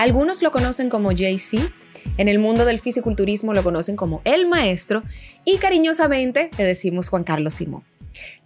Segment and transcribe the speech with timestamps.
[0.00, 1.58] Algunos lo conocen como JC,
[2.16, 5.02] en el mundo del fisiculturismo lo conocen como el maestro
[5.44, 7.84] y cariñosamente le decimos Juan Carlos Simón.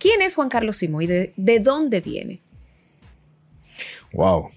[0.00, 2.40] ¿Quién es Juan Carlos Simón y de, de dónde viene?
[4.12, 4.48] Wow.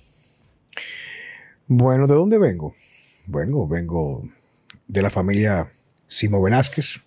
[1.68, 2.73] Bueno, ¿de dónde vengo?
[3.27, 4.27] Vengo, vengo
[4.88, 5.70] de la familia
[6.07, 7.00] Simo Velázquez.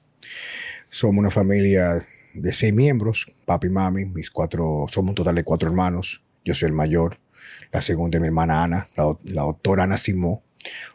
[0.89, 1.99] Somos una familia
[2.33, 6.23] de seis miembros, papi y mami, mis cuatro, somos un total de cuatro hermanos.
[6.45, 7.19] Yo soy el mayor.
[7.73, 10.43] La segunda mi hermana Ana, la, doctora Ana Simó.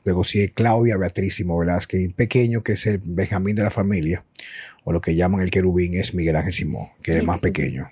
[0.03, 4.23] Luego sigue Claudia Beatriz Simó Velázquez, pequeño, que es el Benjamín de la familia,
[4.83, 7.89] o lo que llaman el querubín, es Miguel Ángel Simó, que es el más pequeño.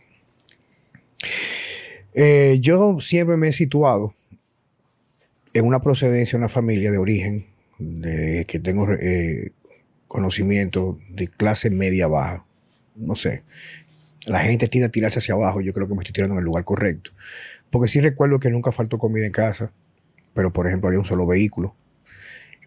[2.13, 4.13] Eh, yo siempre me he situado
[5.54, 7.48] en una procedencia, una familia de origen,
[7.79, 9.51] de, que tengo eh,
[10.07, 12.45] conocimiento de clase media baja.
[12.95, 13.43] No sé.
[14.26, 15.62] La gente tiende a tirarse hacia abajo.
[15.62, 17.12] Yo creo que me estoy tirando en el lugar correcto.
[17.73, 19.74] Porque sí recuerdo que nunca faltó comida en casa.
[20.35, 21.76] Pero, por ejemplo, había un solo vehículo.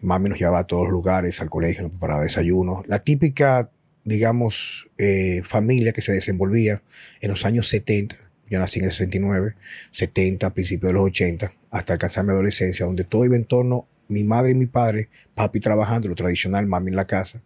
[0.01, 2.83] Mami nos llevaba a todos los lugares, al colegio, para desayuno.
[2.87, 3.71] La típica,
[4.03, 6.83] digamos, eh, familia que se desenvolvía
[7.21, 8.17] en los años 70.
[8.49, 9.55] Yo nací en el 69,
[9.91, 14.25] 70, principios de los 80, hasta alcanzar mi adolescencia, donde todo iba en torno mi
[14.25, 17.41] madre y mi padre, papi trabajando, lo tradicional, mami en la casa,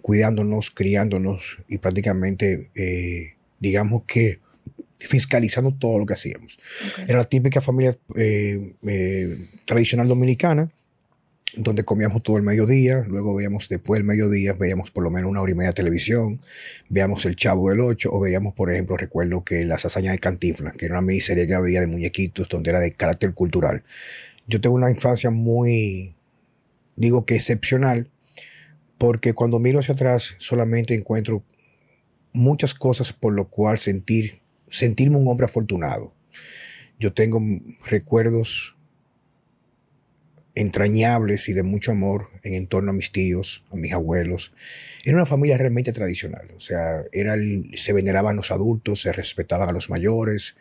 [0.00, 4.45] cuidándonos, criándonos y prácticamente, eh, digamos que
[4.98, 6.58] fiscalizando todo lo que hacíamos.
[7.06, 10.70] Era la típica familia eh, eh, tradicional dominicana,
[11.56, 15.40] donde comíamos todo el mediodía, luego veíamos después del mediodía, veíamos por lo menos una
[15.40, 16.40] hora y media de televisión,
[16.88, 20.74] veíamos El Chavo del Ocho, o veíamos, por ejemplo, recuerdo que Las Hazañas de Cantinflas,
[20.76, 23.82] que era una miniserie que había de muñequitos, donde era de carácter cultural.
[24.46, 26.14] Yo tengo una infancia muy,
[26.96, 28.10] digo que excepcional,
[28.98, 31.42] porque cuando miro hacia atrás solamente encuentro
[32.32, 36.12] muchas cosas por lo cual sentir, sentirme un hombre afortunado.
[36.98, 37.40] Yo tengo
[37.84, 38.76] recuerdos
[40.54, 44.52] entrañables y de mucho amor en torno a mis tíos, a mis abuelos.
[45.04, 47.36] Era una familia realmente tradicional, o sea, era
[47.74, 50.56] se veneraban los adultos, se respetaban a los mayores,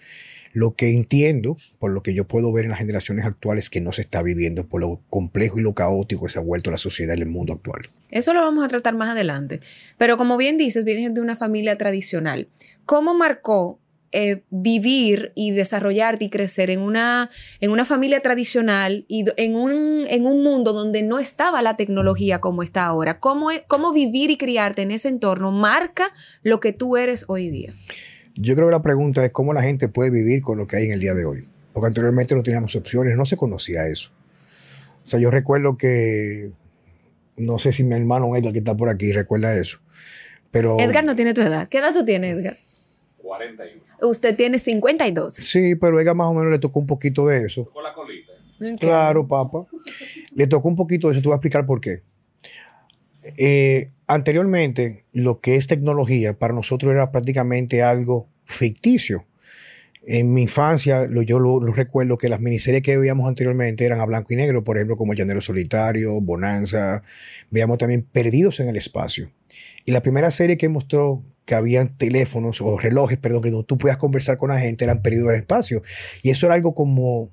[0.52, 3.92] lo que entiendo, por lo que yo puedo ver en las generaciones actuales, que no
[3.92, 7.16] se está viviendo por lo complejo y lo caótico que se ha vuelto la sociedad
[7.16, 7.90] en el mundo actual.
[8.10, 9.60] Eso lo vamos a tratar más adelante.
[9.98, 12.48] Pero como bien dices, vienes de una familia tradicional.
[12.86, 13.80] ¿Cómo marcó
[14.18, 20.06] eh, vivir y desarrollarte y crecer en una, en una familia tradicional y en un,
[20.08, 23.20] en un mundo donde no estaba la tecnología como está ahora?
[23.20, 27.74] ¿Cómo, ¿Cómo vivir y criarte en ese entorno marca lo que tú eres hoy día?
[28.36, 30.86] Yo creo que la pregunta es cómo la gente puede vivir con lo que hay
[30.86, 31.50] en el día de hoy.
[31.74, 34.12] Porque anteriormente no teníamos opciones, no se conocía eso.
[35.04, 36.52] O sea, yo recuerdo que,
[37.36, 39.80] no sé si mi hermano Edgar que está por aquí recuerda eso.
[40.52, 41.68] Pero, Edgar no tiene tu edad.
[41.68, 42.56] ¿Qué edad tú tienes, Edgar?
[43.26, 43.82] 41.
[44.02, 45.34] Usted tiene 52.
[45.34, 47.66] Sí, pero Edgar más o menos le tocó un poquito de eso.
[47.66, 48.34] Con la colita.
[48.80, 49.66] Claro, papá.
[50.34, 51.22] Le tocó un poquito de eso.
[51.22, 52.04] Te voy a explicar por qué.
[53.38, 59.26] Eh, anteriormente, lo que es tecnología para nosotros era prácticamente algo ficticio.
[60.08, 64.34] En mi infancia, yo lo, recuerdo que las miniseries que veíamos anteriormente eran a blanco
[64.34, 67.02] y negro, por ejemplo, como El Llanero Solitario, Bonanza.
[67.50, 69.32] Veíamos también Perdidos en el Espacio.
[69.84, 73.78] Y la primera serie que mostró que habían teléfonos o relojes, perdón, que no, tú
[73.78, 75.84] podías conversar con la gente, eran Perdidos el Espacio.
[76.24, 77.32] Y eso era algo como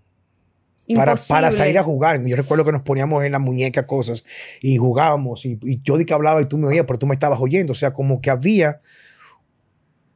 [0.95, 2.23] para, para, salir a jugar.
[2.25, 4.25] Yo recuerdo que nos poníamos en la muñeca cosas
[4.61, 7.41] y jugábamos y, yo di que hablaba y tú me oías, pero tú me estabas
[7.41, 7.73] oyendo.
[7.73, 8.81] O sea, como que había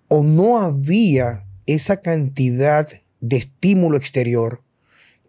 [0.08, 2.86] o no había esa cantidad
[3.20, 4.62] de estímulo exterior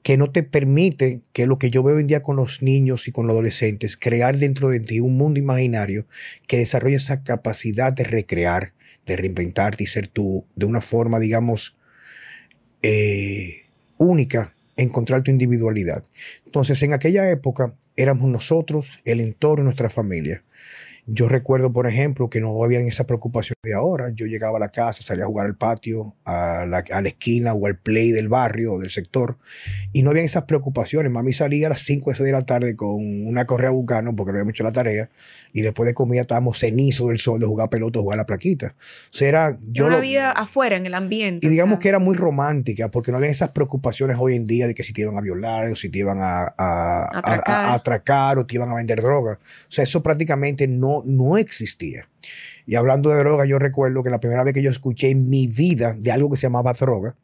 [0.08, 3.12] que no te permite que lo que yo veo en día con los niños y
[3.12, 6.08] con los adolescentes, crear dentro de ti un mundo imaginario
[6.48, 8.72] que desarrolle esa capacidad de recrear,
[9.06, 11.76] de reinventarte y ser tú de una forma, digamos,
[12.84, 13.66] eh,
[13.98, 16.06] única encontrar tu individualidad.
[16.46, 20.42] Entonces, en aquella época éramos nosotros, el entorno, nuestra familia.
[21.10, 24.12] Yo recuerdo, por ejemplo, que no había esa preocupación de ahora.
[24.14, 27.78] Yo llegaba a la casa, salía a jugar al patio, a la, esquina o al
[27.78, 29.38] play del barrio o del sector,
[29.94, 31.10] y no había esas preocupaciones.
[31.10, 34.52] Mami salía a las 5 de la tarde con una correa bucano porque no había
[34.52, 35.10] hecho la tarea,
[35.54, 38.76] y después de comida estábamos cenizos del sol de jugar pelota, jugar la plaquita.
[38.78, 41.48] O sea, era, yo una vida afuera, en el ambiente.
[41.48, 44.76] Y digamos que era muy romántica, porque no había esas preocupaciones hoy en día de
[44.76, 48.56] que si te iban a violar, o si te iban a, a atracar o te
[48.56, 49.40] iban a vender droga.
[49.42, 52.10] O sea, eso prácticamente no no, existía.
[52.66, 55.48] Y hablando de droga, yo recuerdo que la primera vez que yo escuché en mi
[55.48, 57.16] vida de algo que se llamaba droga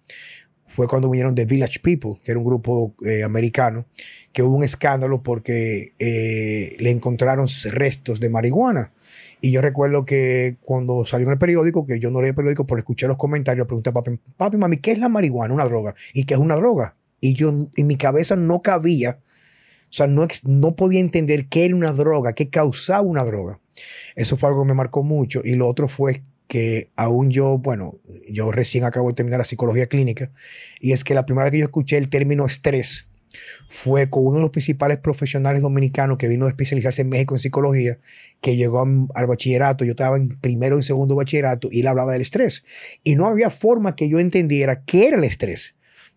[0.67, 3.85] fue cuando vinieron The Village People, que era un grupo eh, americano,
[4.31, 8.91] que hubo un escándalo porque eh, le encontraron restos de marihuana.
[9.39, 12.65] Y yo recuerdo que cuando salió en el periódico, que yo no leí el periódico,
[12.65, 15.53] por escuchar los comentarios, pregunté a papi, papi, mami, ¿qué es la marihuana?
[15.53, 15.93] Una droga.
[16.13, 16.95] ¿Y qué es una droga?
[17.23, 19.19] y yo en mi cabeza no cabía,
[19.95, 23.60] sea, no, no podía entender qué era una droga, qué causaba una droga.
[24.16, 25.42] Eso fue algo que me marcó mucho.
[25.44, 28.00] Y lo otro fue que aún yo, bueno,
[28.30, 30.31] yo recién acabo de terminar la psicología clínica,
[30.80, 33.07] y es que la primera vez que yo escuché el término estrés
[33.68, 37.40] fue con uno de los principales profesionales dominicanos que vino a especializarse en México en
[37.40, 37.98] psicología,
[38.42, 38.86] que llegó
[39.16, 42.63] al bachillerato, yo estaba en primero y segundo bachillerato, y él hablaba del estrés.
[43.04, 45.75] Y no había forma que yo entendiera qué era el estrés,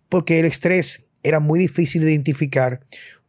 [0.09, 2.81] porque el estrés era muy difícil de identificar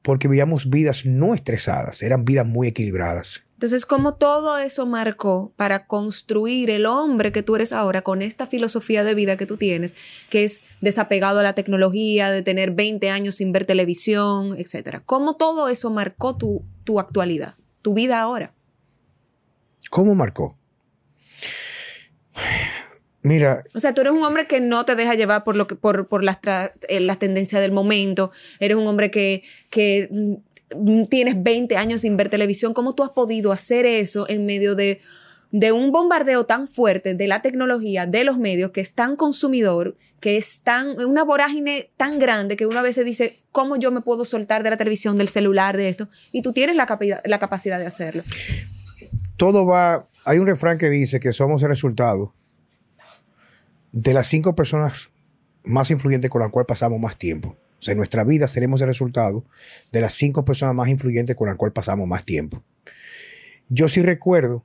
[0.01, 3.43] porque vivíamos vidas no estresadas, eran vidas muy equilibradas.
[3.57, 8.45] Entonces, ¿cómo todo eso marcó para construir el hombre que tú eres ahora con esta
[8.45, 9.95] filosofía de vida que tú tienes,
[10.29, 15.01] que es desapegado a la tecnología, de tener 20 años sin ver televisión, etcétera?
[15.03, 18.53] ¿Cómo todo eso marcó tu, tu actualidad, tu vida ahora?
[19.89, 20.55] ¿Cómo marcó?
[23.27, 23.63] Mira.
[23.73, 26.07] O sea, tú eres un hombre que no te deja llevar por, lo que, por,
[26.07, 26.39] por las,
[26.87, 28.31] eh, las tendencias del momento.
[28.59, 30.09] Eres un hombre que, que
[31.09, 34.99] tienes 20 años sin ver televisión, ¿cómo tú has podido hacer eso en medio de,
[35.51, 39.95] de un bombardeo tan fuerte de la tecnología, de los medios, que es tan consumidor,
[40.19, 44.01] que es tan, una vorágine tan grande que una vez se dice, ¿cómo yo me
[44.01, 46.09] puedo soltar de la televisión, del celular, de esto?
[46.31, 46.87] Y tú tienes la,
[47.25, 48.23] la capacidad de hacerlo.
[49.37, 52.33] Todo va, hay un refrán que dice que somos el resultado
[53.99, 55.09] de las cinco personas
[55.63, 57.57] más influyentes con las cuales pasamos más tiempo.
[57.79, 59.43] O sea, en nuestra vida seremos el resultado
[59.91, 62.63] de las cinco personas más influyentes con las cuales pasamos más tiempo.
[63.69, 64.63] Yo sí recuerdo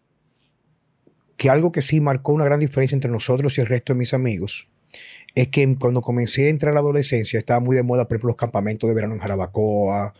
[1.39, 4.13] que algo que sí marcó una gran diferencia entre nosotros y el resto de mis
[4.13, 4.71] amigos
[5.35, 8.29] es que cuando comencé a entrar a la adolescencia estaba muy de moda, por ejemplo,
[8.29, 10.13] los campamentos de verano en Jarabacoa.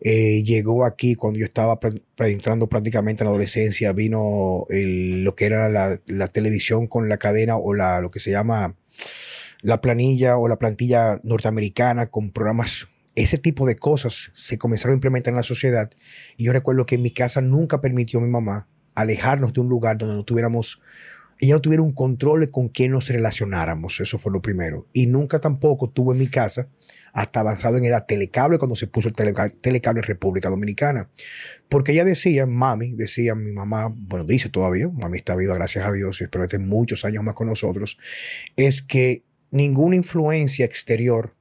[0.00, 1.78] Eh, llegó aquí cuando yo estaba
[2.18, 7.56] entrando prácticamente en la adolescencia, vino lo que era la, la, televisión con la cadena
[7.56, 8.76] o la, lo que se llama
[9.64, 14.96] la planilla o la plantilla norteamericana con programas, ese tipo de cosas se comenzaron a
[14.96, 15.90] implementar en la sociedad.
[16.36, 19.96] Y yo recuerdo que en mi casa nunca permitió mi mamá alejarnos de un lugar
[19.96, 20.82] donde no tuviéramos,
[21.40, 24.00] ella no tuviera un control con quién nos relacionáramos.
[24.00, 24.86] Eso fue lo primero.
[24.92, 26.68] Y nunca tampoco tuvo en mi casa,
[27.12, 31.10] hasta avanzado en edad, telecable cuando se puso el telecable en República Dominicana.
[31.68, 35.92] Porque ella decía, mami, decía mi mamá, bueno, dice todavía, mami está viva, gracias a
[35.92, 37.98] Dios, y espero que esté muchos años más con nosotros,
[38.56, 41.34] es que ninguna influencia exterior,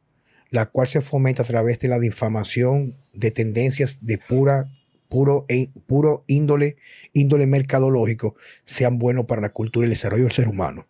[0.50, 4.70] la cual se fomenta a través de la difamación de tendencias de pura,
[5.14, 6.76] puro, e, puro índole,
[7.14, 10.88] índole mercadológico, sean buenos para la cultura y el desarrollo del ser humano.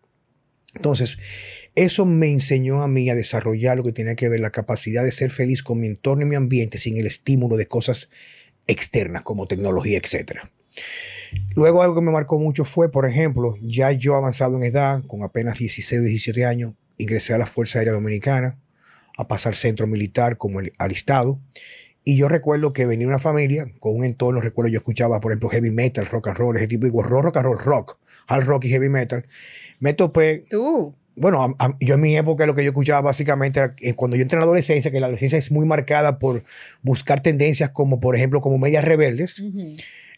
[0.75, 1.17] Entonces,
[1.75, 5.11] eso me enseñó a mí a desarrollar lo que tenía que ver la capacidad de
[5.11, 8.09] ser feliz con mi entorno y mi ambiente sin el estímulo de cosas
[8.65, 10.39] externas como tecnología, etc.
[11.53, 15.23] Luego algo que me marcó mucho fue, por ejemplo, ya yo avanzado en edad, con
[15.23, 18.57] apenas 16 o 17 años, ingresé a la Fuerza Aérea Dominicana,
[19.17, 21.41] a pasar centro militar como el alistado.
[22.05, 25.49] Y yo recuerdo que venía una familia con un entorno, recuerdo yo escuchaba, por ejemplo,
[25.49, 27.97] heavy metal, rock and roll, ese tipo de rock, rock and roll, rock,
[28.27, 29.25] hard rock y heavy metal.
[29.79, 30.43] Me topé...
[30.49, 30.93] ¿Tú?
[31.15, 34.39] Bueno, yo en mi época lo que yo escuchaba básicamente era cuando yo entré en
[34.39, 36.43] la adolescencia, que la adolescencia es muy marcada por
[36.81, 39.43] buscar tendencias como, por ejemplo, como medias rebeldes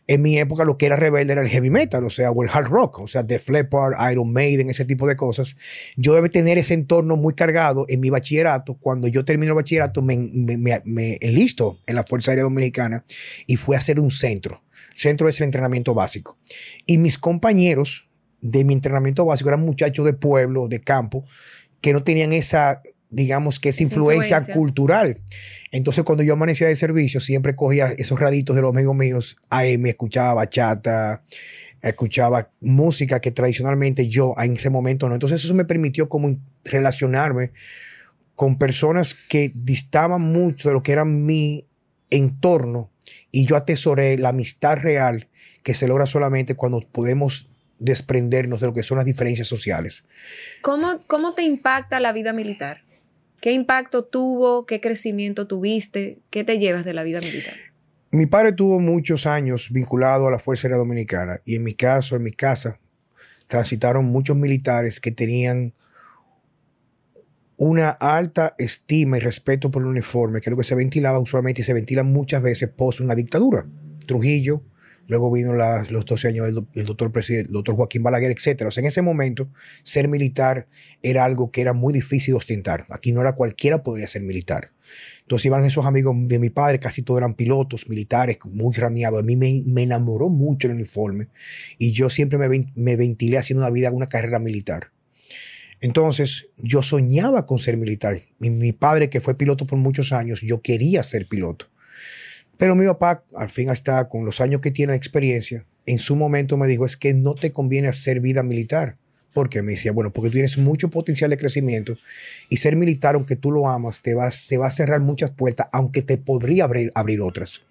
[0.08, 2.50] en mi época lo que era rebelde era el heavy metal, o sea, o el
[2.52, 5.56] hard rock, o sea, The Leppard, Iron Maiden, ese tipo de cosas.
[5.96, 8.76] Yo debe tener ese entorno muy cargado en mi bachillerato.
[8.76, 13.04] Cuando yo termino el bachillerato, me, me, enlisto en la Fuerza Aérea Dominicana
[13.48, 14.64] y fui a hacer un centro.
[14.94, 16.38] Centro es el entrenamiento básico.
[16.86, 18.10] Y mis compañeros
[18.42, 21.26] de mi entrenamiento básico eran muchachos de pueblo, de campo,
[21.82, 25.22] que no tenían esa digamos que es influencia, cultural.
[25.72, 29.90] Entonces, cuando yo amanecía de servicio, siempre cogía esos raditos de los amigos míos, me
[29.90, 31.24] escuchaba bachata,
[31.82, 35.16] escuchaba música que tradicionalmente yo en ese momento no.
[35.16, 37.52] Entonces, eso me permitió como relacionarme
[38.36, 41.66] con personas que distaban mucho de lo que era mi
[42.10, 42.92] entorno
[43.32, 45.30] y yo atesoré la amistad real
[45.64, 50.04] que se logra solamente cuando podemos desprendernos de lo que son las diferencias sociales.
[50.62, 52.85] ¿Cómo, cómo te impacta la vida militar?
[53.46, 54.66] ¿Qué impacto tuvo?
[54.66, 56.24] ¿Qué crecimiento tuviste?
[56.32, 57.54] ¿Qué te llevas de la vida militar?
[58.10, 62.16] Mi padre tuvo muchos años vinculado a la Fuerza Aérea Dominicana y en mi caso,
[62.16, 62.80] en mi casa,
[63.46, 65.76] transitaron muchos militares que tenían
[67.56, 71.62] una alta estima y respeto por el uniforme, que es lo que se ventilaba usualmente
[71.62, 73.68] y se ventila muchas veces post una dictadura.
[74.08, 74.64] Trujillo,
[75.08, 78.64] Luego vino los 12 años del, doctor, presidente, doctor Joaquín Balaguer, etc.
[78.68, 79.50] O sea, en ese momento,
[79.84, 80.68] ser militar
[81.04, 82.86] era algo que era muy difícil de ostentar.
[82.90, 84.72] Aquí no era cualquiera podría ser militar.
[85.22, 89.20] Entonces iban esos amigos de mi padre, casi todos eran pilotos, militares, muy rameados.
[89.20, 91.28] A mí me, enamoró mucho el uniforme
[91.78, 94.92] y yo siempre me, me ventilé haciendo una vida, una carrera militar.
[95.82, 98.20] Entonces, yo soñaba con ser militar.
[98.40, 101.68] Mi, mi padre, que fue piloto por muchos años, yo quería ser piloto.
[102.58, 106.16] Pero mi papá, al fin hasta con los años que tiene de experiencia, en su
[106.16, 108.98] momento me dijo, es que no te conviene hacer vida militar.
[109.34, 111.98] Porque me decía, bueno, porque tienes mucho potencial de crecimiento
[112.48, 115.68] y ser militar, aunque tú lo amas, te va, se va a cerrar muchas puertas,
[115.74, 117.62] aunque te podría abrir, abrir otras.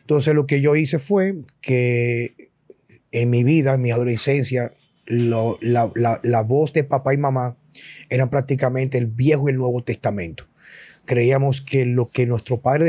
[0.00, 2.50] Entonces lo que yo hice fue que
[3.10, 4.72] en mi vida, en mi adolescencia,
[5.06, 5.56] la,
[5.94, 7.56] la, la, voz de papá y mamá
[8.10, 10.46] eran prácticamente el Viejo y el Nuevo Testamento.
[11.04, 12.84] Creíamos que lo que nuestro padre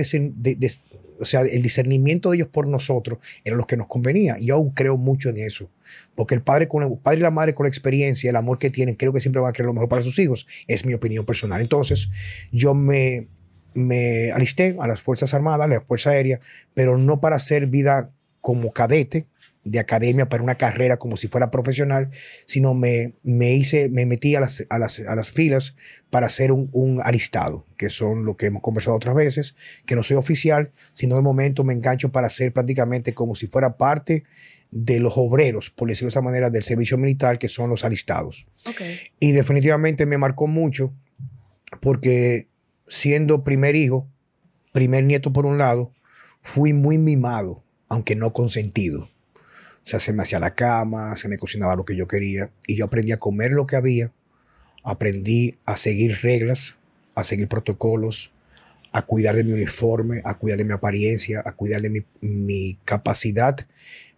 [1.20, 4.38] o sea, el discernimiento de ellos por nosotros era lo que nos convenía.
[4.40, 5.70] Y yo aún creo mucho en eso.
[6.16, 8.70] Porque el padre, con el padre y la madre con la experiencia, el amor que
[8.70, 10.48] tienen, creo que siempre van a querer lo mejor para sus hijos.
[10.68, 11.62] Es mi opinión personal.
[11.62, 12.10] Entonces,
[12.52, 13.28] yo me,
[13.74, 16.40] me alisté a las Fuerzas Armadas, a la Fuerza Aérea,
[16.74, 18.12] pero no para hacer vida
[18.42, 19.28] como cadete,
[19.64, 22.10] de academia para una carrera como si fuera profesional,
[22.46, 25.76] sino me, me hice, me metí a las, a las, a las filas
[26.10, 30.04] para ser un, un, aristado, que son lo que hemos conversado otras veces, que no
[30.04, 34.24] soy oficial, sino de momento me engancho para ser prácticamente como si fuera parte
[34.72, 38.48] de los obreros, por decirlo de esa manera, del servicio militar, que son los alistados.
[38.66, 39.00] Okay.
[39.20, 40.94] Y definitivamente me marcó mucho
[41.82, 42.48] porque
[42.88, 44.08] siendo primer hijo,
[44.72, 45.94] primer nieto por un lado,
[46.42, 49.10] fui muy mimado, aunque no consentido.
[49.84, 52.86] Sea, se me hacía la cama, se me cocinaba lo que yo quería y yo
[52.86, 54.12] aprendí a comer lo que había,
[54.84, 56.78] aprendí a seguir reglas,
[57.16, 58.32] a seguir protocolos,
[58.92, 62.78] a cuidar de mi uniforme, a cuidar de mi apariencia, a cuidar de mi, mi
[62.86, 63.56] capacidad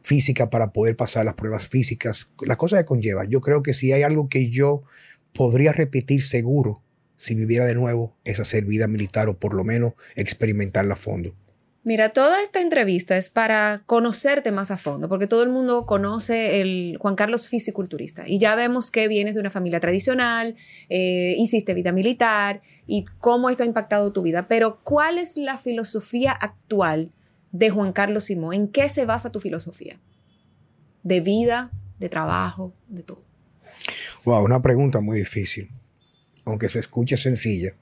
[0.01, 3.25] física para poder pasar las pruebas físicas, las cosas que conlleva.
[3.25, 4.83] Yo creo que si hay algo que yo
[5.33, 6.81] podría repetir seguro
[7.17, 11.35] si viviera de nuevo es hacer vida militar o por lo menos experimentarla a fondo.
[11.83, 16.61] Mira, toda esta entrevista es para conocerte más a fondo, porque todo el mundo conoce
[16.61, 20.55] el Juan Carlos fisiculturista y ya vemos que vienes de una familia tradicional,
[20.89, 24.47] eh, hiciste vida militar y cómo esto ha impactado tu vida.
[24.47, 27.09] Pero, ¿cuál es la filosofía actual
[27.51, 28.53] de Juan Carlos Simón?
[28.53, 29.99] ¿En qué se basa tu filosofía?
[31.01, 33.23] De vida, de trabajo, de todo.
[34.23, 35.67] Wow, una pregunta muy difícil,
[36.45, 37.73] aunque se escuche sencilla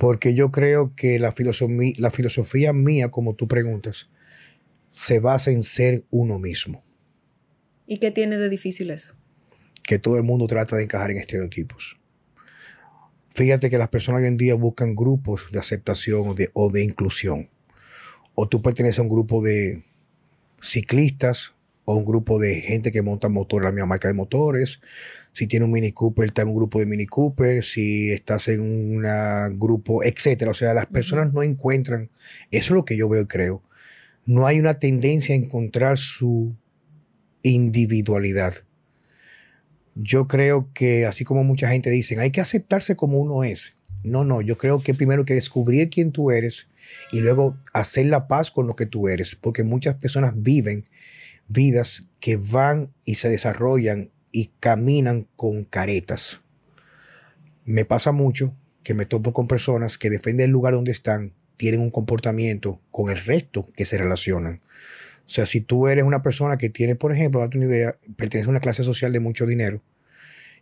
[0.00, 4.08] porque yo creo que la filosofía, la filosofía mía, como tú preguntas,
[4.88, 6.82] se basa en ser uno mismo.
[7.86, 9.14] ¿Y qué tiene de difícil eso?
[9.82, 12.00] Que todo el mundo trata de encajar en estereotipos.
[13.28, 16.82] Fíjate que las personas hoy en día buscan grupos de aceptación o de, o de
[16.82, 17.50] inclusión.
[18.34, 19.84] O tú perteneces a un grupo de
[20.62, 21.52] ciclistas
[21.90, 24.80] o un grupo de gente que monta motor, la misma marca de motores.
[25.32, 27.64] Si tiene un Mini Cooper, está en un grupo de Mini Cooper.
[27.64, 30.52] Si estás en un grupo, etcétera.
[30.52, 32.10] O sea, las personas no encuentran,
[32.52, 33.64] eso es lo que yo veo y creo.
[34.24, 36.54] No hay una tendencia a encontrar su
[37.42, 38.54] individualidad.
[39.96, 43.76] Yo creo que, así como mucha gente dice, hay que aceptarse como uno es.
[44.04, 46.68] No, no, yo creo que primero hay que descubrir quién tú eres
[47.10, 50.84] y luego hacer la paz con lo que tú eres, porque muchas personas viven
[51.50, 56.42] vidas que van y se desarrollan y caminan con caretas.
[57.64, 61.80] Me pasa mucho que me topo con personas que defienden el lugar donde están, tienen
[61.80, 64.60] un comportamiento con el resto que se relacionan.
[65.18, 68.48] O sea, si tú eres una persona que tiene, por ejemplo, date una idea, pertenece
[68.48, 69.82] a una clase social de mucho dinero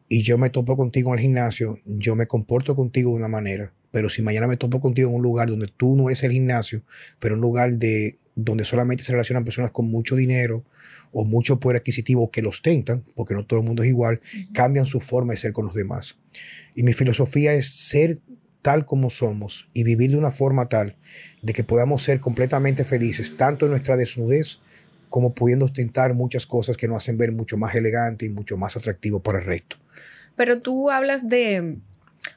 [0.09, 3.73] y yo me topo contigo en el gimnasio, yo me comporto contigo de una manera,
[3.91, 6.83] pero si mañana me topo contigo en un lugar donde tú no es el gimnasio,
[7.19, 10.65] pero un lugar de donde solamente se relacionan personas con mucho dinero
[11.13, 14.37] o mucho poder adquisitivo que los tentan, porque no todo el mundo es igual, uh
[14.37, 14.53] -huh.
[14.53, 16.17] cambian su forma de ser con los demás.
[16.77, 18.21] Y mi filosofía es ser
[18.63, 20.97] tal como somos y vivir de una forma tal
[21.43, 24.61] de que podamos ser completamente felices, tanto en nuestra desnudez
[25.09, 28.77] como pudiendo ostentar muchas cosas que nos hacen ver mucho más elegante y mucho más
[28.77, 29.79] atractivo para el resto.
[30.37, 31.79] Pero tú hablas de,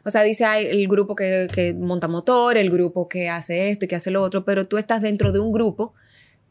[0.03, 3.85] o sea, dice hay el grupo que, que, monta motor, el grupo que hace esto
[3.85, 5.93] y que hace lo otro, pero tú estás dentro de un grupo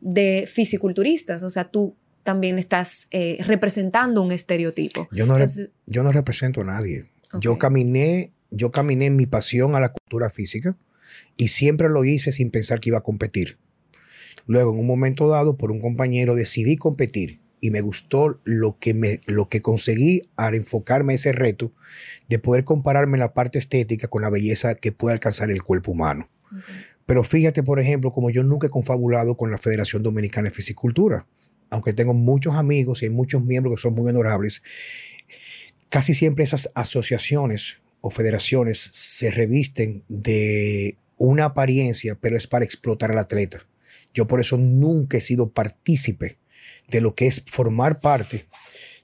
[0.00, 5.08] de fisiculturistas, o sea, tú también estás eh, representando un estereotipo.
[5.12, 7.10] Yo no, Entonces, yo no represento a nadie.
[7.28, 7.40] Okay.
[7.40, 10.76] Yo caminé, yo caminé en mi pasión a la cultura física
[11.36, 13.58] y siempre lo hice sin pensar que iba a competir.
[14.46, 18.94] Luego, en un momento dado, por un compañero decidí competir y me gustó lo que,
[18.94, 21.72] me, lo que conseguí al enfocarme ese reto
[22.28, 26.28] de poder compararme la parte estética con la belleza que puede alcanzar el cuerpo humano.
[26.46, 26.74] Okay.
[27.10, 31.26] Pero fíjate, por ejemplo, como yo nunca he confabulado con la Federación Dominicana de Fisicultura,
[31.68, 34.62] aunque tengo muchos amigos y hay muchos miembros que son muy honorables,
[35.88, 43.10] casi siempre esas asociaciones o federaciones se revisten de una apariencia, pero es para explotar
[43.10, 43.66] al atleta.
[44.14, 46.38] Yo por eso nunca he sido partícipe
[46.90, 48.46] de lo que es formar parte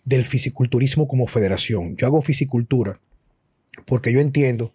[0.04, 1.96] del fisiculturismo como federación.
[1.96, 3.00] Yo hago fisicultura
[3.84, 4.74] porque yo entiendo,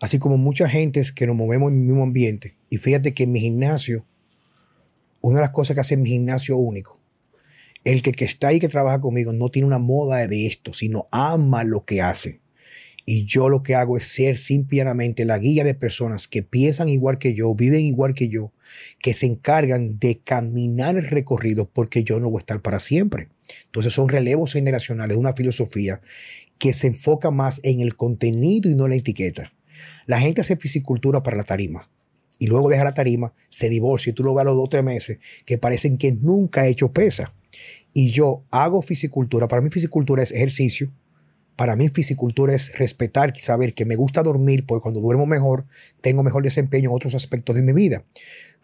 [0.00, 3.32] así como mucha gente que nos movemos en el mismo ambiente, y fíjate que en
[3.32, 4.04] mi gimnasio,
[5.22, 7.00] una de las cosas que hace mi gimnasio único,
[7.84, 11.08] el que, que está ahí que trabaja conmigo no tiene una moda de esto, sino
[11.10, 12.41] ama lo que hace.
[13.04, 17.18] Y yo lo que hago es ser simplemente la guía de personas que piensan igual
[17.18, 18.52] que yo, viven igual que yo,
[19.00, 23.28] que se encargan de caminar el recorrido porque yo no voy a estar para siempre.
[23.66, 26.00] Entonces son relevos generacionales, una filosofía
[26.58, 29.52] que se enfoca más en el contenido y no en la etiqueta.
[30.06, 31.90] La gente hace fisicultura para la tarima
[32.38, 34.68] y luego deja la tarima, se divorcia y tú lo ves a los dos o
[34.68, 37.32] tres meses que parecen que nunca ha hecho pesa.
[37.94, 39.48] Y yo hago fisicultura.
[39.48, 40.92] Para mí fisicultura es ejercicio,
[41.56, 45.66] para mí fisicultura es respetar saber que me gusta dormir, porque cuando duermo mejor,
[46.00, 48.04] tengo mejor desempeño en otros aspectos de mi vida.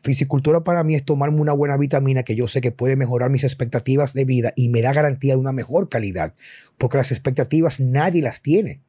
[0.03, 3.45] Fisicultura para mí es tomarme una buena vitamina que yo sé que puede mejorar mis
[3.45, 6.35] expectativas de vida y me da garantía de una mejor calidad,
[6.79, 8.81] porque las expectativas nadie las tiene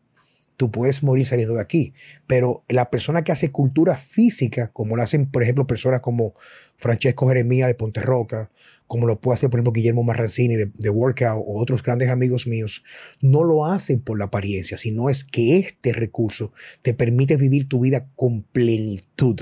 [0.60, 1.94] tú puedes morir saliendo de aquí.
[2.28, 6.34] Pero la persona que hace cultura física, como lo hacen, por ejemplo, personas como
[6.76, 8.52] Francesco Jeremía de Ponterroca,
[8.86, 12.46] como lo puede hacer, por ejemplo, Guillermo Marrancini de, de, Workout o otros grandes amigos
[12.46, 12.84] míos,
[13.22, 16.52] no lo hacen por la apariencia, sino es que este recurso
[16.82, 19.40] te permite vivir tu vida con plenitud.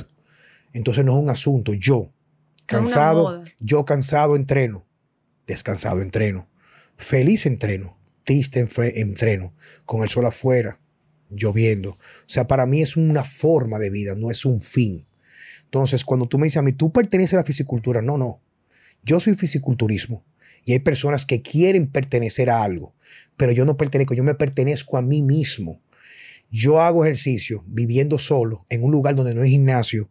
[0.71, 1.73] Entonces no es un asunto.
[1.73, 2.11] Yo,
[2.67, 4.85] cansado, yo cansado entreno,
[5.47, 6.47] descansado entreno,
[6.95, 9.55] feliz entreno, triste entreno,
[9.87, 10.79] con el sol afuera,
[11.29, 11.91] lloviendo.
[11.91, 15.05] O sea, para mí es una forma de vida, no es un fin.
[15.63, 18.41] Entonces, cuando tú me dices a mí, tú perteneces a la fisicultura, no, no.
[19.03, 20.25] Yo soy fisiculturismo
[20.63, 22.93] y hay personas que quieren pertenecer a algo,
[23.35, 25.81] pero yo no pertenezco, yo me pertenezco a mí mismo.
[26.49, 30.09] Yo hago ejercicio viviendo solo en un lugar donde no hay gimnasio.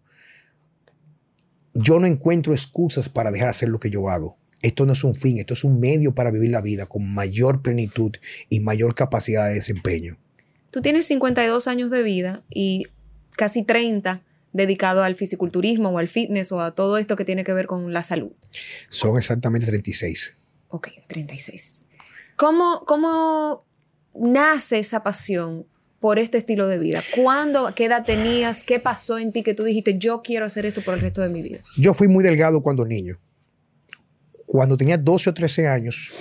[1.72, 4.38] Yo no encuentro excusas para dejar hacer lo que yo hago.
[4.62, 7.62] Esto no es un fin, esto es un medio para vivir la vida con mayor
[7.62, 8.12] plenitud
[8.48, 10.18] y mayor capacidad de desempeño.
[10.76, 12.82] Tú tienes 52 años de vida y
[13.34, 17.54] casi 30 dedicado al fisiculturismo o al fitness o a todo esto que tiene que
[17.54, 18.32] ver con la salud.
[18.90, 20.34] Son exactamente 36.
[20.68, 21.78] Ok, 36.
[22.36, 23.64] ¿Cómo, cómo
[24.14, 25.66] nace esa pasión
[25.98, 27.02] por este estilo de vida?
[27.14, 28.62] ¿Cuándo, qué edad tenías?
[28.62, 31.30] ¿Qué pasó en ti que tú dijiste, yo quiero hacer esto por el resto de
[31.30, 31.60] mi vida?
[31.78, 33.18] Yo fui muy delgado cuando niño.
[34.44, 36.12] Cuando tenía 12 o 13 años,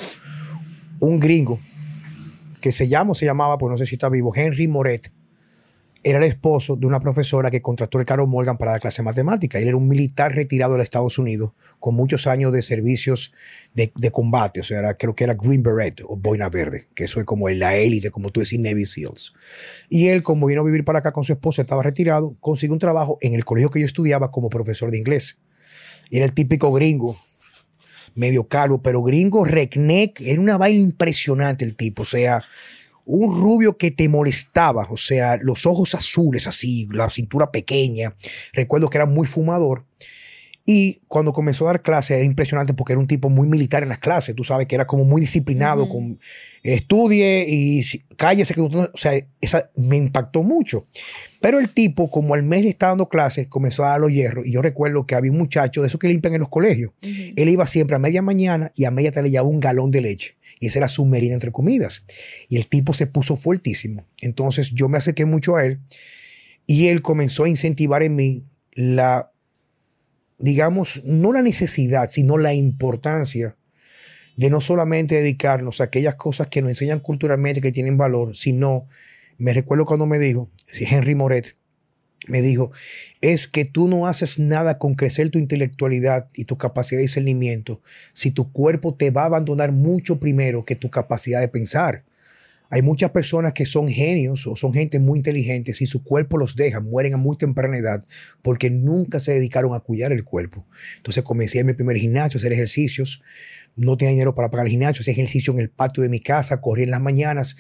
[1.02, 1.60] un gringo
[2.66, 5.12] que se llama, se llamaba, pues no sé si está vivo, Henry Moret,
[6.04, 9.06] era el esposo de una profesora que contrató el Carol Morgan para la clase de
[9.06, 9.60] matemática.
[9.60, 13.34] Él era un militar retirado de los Estados Unidos con muchos años de servicios
[13.76, 14.62] de, combate.
[14.62, 17.76] O sea, creo que era Green Beret o Boina Verde, que eso es como la
[17.76, 19.36] élite, como tú decís, Navy SEALs.
[19.88, 22.80] Y él, como vino a vivir para acá con su esposa, estaba retirado, consiguió un
[22.80, 25.38] trabajo en el colegio que yo estudiaba como profesor de inglés.
[26.10, 27.16] Y era el típico gringo
[28.16, 32.44] medio calvo, pero gringo, Reknek, era una vaina impresionante el tipo, o sea,
[33.06, 38.16] un rubio que te molestaba, o sea, los ojos azules así, la cintura pequeña,
[38.54, 39.86] recuerdo que era muy fumador.
[40.68, 43.90] Y cuando comenzó a dar clases era impresionante porque era un tipo muy militar en
[43.90, 46.20] las clases, tú sabes que era como muy disciplinado, con
[46.64, 47.86] estudie y
[48.18, 50.88] cállese, que o sea, esa me impactó mucho.
[51.40, 54.48] Pero el tipo, como al mes de estar dando clases, comenzó a dar los hierros.
[54.48, 56.92] Y yo recuerdo que había un muchacho de esos que limpian en los colegios.
[57.04, 60.02] Él iba siempre a media mañana y a media tarde le llevaba un galón de
[60.02, 60.38] leche.
[60.60, 62.04] Y esa era su merina entre comidas.
[62.50, 64.06] Y el tipo se puso fuertísimo.
[64.22, 65.82] Entonces yo me acerqué mucho a él
[66.66, 69.32] y él comenzó a incentivar en mí la,
[70.38, 73.56] digamos, no la necesidad, sino la importancia
[74.38, 78.88] de no solamente dedicarnos a aquellas cosas que nos enseñan culturalmente que tienen valor, sino
[79.38, 81.56] me recuerdo cuando me dijo, Henry Moret,
[82.28, 82.72] me dijo,
[83.22, 87.82] es que tú no haces nada con crecer tu intelectualidad y tu capacidad de discernimiento
[88.14, 92.04] si tu cuerpo te va a abandonar mucho primero que tu capacidad de pensar.
[92.70, 96.56] Hay muchas personas que son genios o son gente muy inteligentes y su cuerpo los
[96.56, 98.04] deja, mueren a muy temprana edad
[98.42, 100.66] porque nunca se dedicaron a cuidar el cuerpo.
[100.98, 103.22] Entonces comencé en mi primer gimnasio a hacer ejercicios
[103.76, 106.62] no tenía dinero para pagar el gimnasio, hacía ejercicio en el patio de mi casa,
[106.62, 107.56] corría en las mañanas.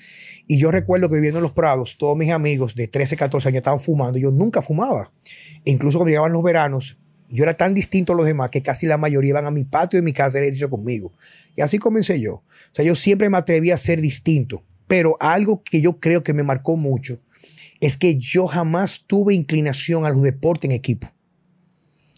[0.47, 3.57] Y yo recuerdo que viviendo en los prados, todos mis amigos de 13, 14 años
[3.57, 4.17] estaban fumando.
[4.17, 5.11] Y yo nunca fumaba.
[5.65, 6.97] E incluso cuando llegaban los veranos,
[7.29, 9.97] yo era tan distinto a los demás que casi la mayoría iban a mi patio
[9.97, 11.11] de mi casa a hacer ejercicio conmigo.
[11.55, 12.35] Y así comencé yo.
[12.35, 14.63] O sea, yo siempre me atreví a ser distinto.
[14.87, 17.19] Pero algo que yo creo que me marcó mucho
[17.79, 21.11] es que yo jamás tuve inclinación a los deportes en equipo.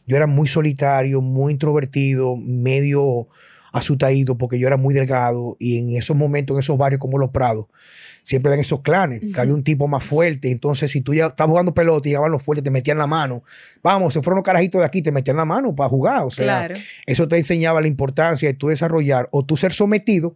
[0.06, 3.28] Yo era muy solitario, muy introvertido, medio
[3.74, 7.32] asustadito porque yo era muy delgado y en esos momentos, en esos barrios como Los
[7.32, 7.68] Prados,
[8.24, 10.52] siempre ven esos clanes, que había un tipo más fuerte.
[10.52, 13.44] Entonces, si tú ya estabas jugando pelota y llegaban los fuertes, te metían la mano.
[13.84, 16.24] Vamos, se fueron los carajitos de aquí, te metían la mano para jugar.
[16.26, 16.70] O sea,
[17.06, 20.36] eso te enseñaba la importancia de tú desarrollar o tú ser sometido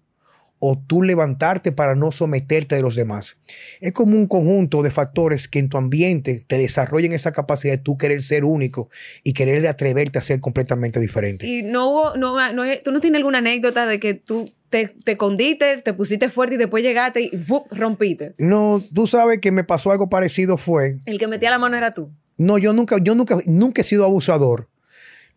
[0.63, 3.38] o tú levantarte para no someterte de los demás.
[3.80, 7.80] Es como un conjunto de factores que en tu ambiente te desarrollen esa capacidad de
[7.80, 8.88] tú querer ser único
[9.24, 11.47] y querer atreverte a ser completamente diferente.
[11.47, 15.17] Y no hubo, no, no, tú no tienes alguna anécdota de que tú te, te
[15.17, 17.32] condiste, te pusiste fuerte y después llegaste y
[17.71, 18.36] rompiste.
[18.38, 21.00] No, tú sabes que me pasó algo parecido fue.
[21.08, 22.12] El que metía la mano era tú.
[22.38, 24.69] No, yo nunca, yo nunca, nunca he sido abusador.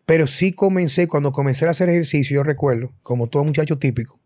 [0.05, 4.19] Pero sí comencé, cuando comencé a hacer ejercicio, yo recuerdo, como todo muchacho típico,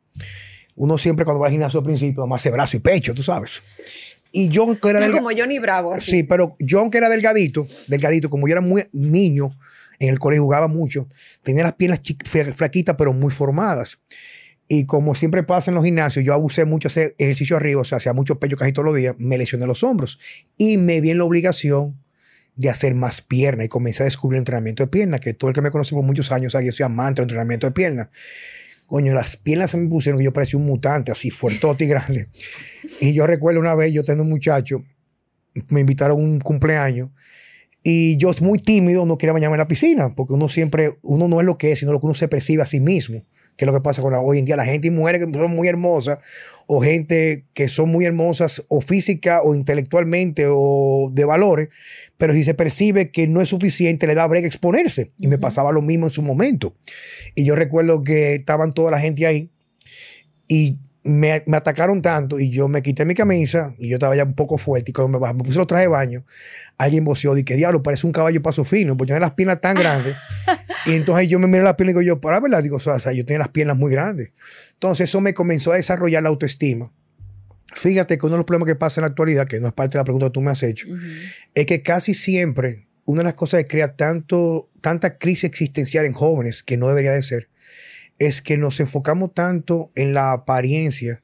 [0.79, 3.61] uno siempre cuando va al gimnasio al principio, más hace brazo y pecho, tú sabes.
[4.31, 5.23] Y yo que era delgadito.
[5.23, 5.93] Como Johnny Bravo.
[5.93, 6.11] Así.
[6.11, 9.51] Sí, pero yo aunque era delgadito, delgadito, como yo era muy niño,
[9.99, 11.09] en el colegio jugaba mucho,
[11.43, 12.01] tenía las piernas
[12.55, 13.99] flaquitas pero muy formadas.
[14.69, 17.97] Y como siempre pasa en los gimnasios, yo abusé mucho hacer ejercicio arriba, o sea,
[17.97, 20.17] hacía mucho pecho casi todos los días, me lesioné los hombros.
[20.57, 21.97] Y me vi en la obligación
[22.55, 25.55] de hacer más pierna y comencé a descubrir el entrenamiento de pierna, que todo el
[25.55, 28.09] que me conoce por muchos años sabe que yo soy amante del entrenamiento de pierna.
[28.89, 32.27] Coño, las piernas se me pusieron yo parecía un mutante, así fuertote y grande.
[32.99, 34.83] Y yo recuerdo una vez, yo teniendo un muchacho,
[35.69, 37.11] me invitaron a un cumpleaños
[37.83, 41.39] y yo muy tímido no quería bañarme en la piscina, porque uno siempre, uno no
[41.39, 43.23] es lo que es, sino lo que uno se percibe a sí mismo
[43.59, 45.51] que es lo que pasa con hoy en día, la gente y mujeres que son
[45.51, 46.19] muy hermosas
[46.65, 51.67] o gente que son muy hermosas o física o intelectualmente o de valores,
[52.17, 55.11] pero si se percibe que no es suficiente, le da brega exponerse.
[55.19, 56.73] Y me pasaba lo mismo en su momento.
[57.35, 59.49] Y yo recuerdo que estaban toda la gente ahí
[60.47, 64.33] y me, atacaron tanto y yo me quité mi camisa y yo estaba ya un
[64.33, 66.25] poco fuerte y cuando me, me puse los trajes de baño,
[66.77, 69.75] alguien voció y que diablo, parece un caballo paso fino, porque tiene las piernas tan
[69.75, 70.15] grandes.
[70.85, 73.13] y entonces yo me miré las piernas y digo yo, para verdad, digo, o sea,
[73.13, 74.31] yo tenía las piernas muy grandes.
[74.73, 76.91] Entonces eso me comenzó a desarrollar la autoestima.
[77.75, 79.93] Fíjate que uno de los problemas que pasa en la actualidad, que no es parte
[79.93, 80.87] de la pregunta que tú me has hecho,
[81.53, 86.13] es que casi siempre una de las cosas que crea tanto, tanta crisis existencial en
[86.13, 87.49] jóvenes, que no debería de ser,
[88.19, 91.23] es que nos enfocamos tanto en la apariencia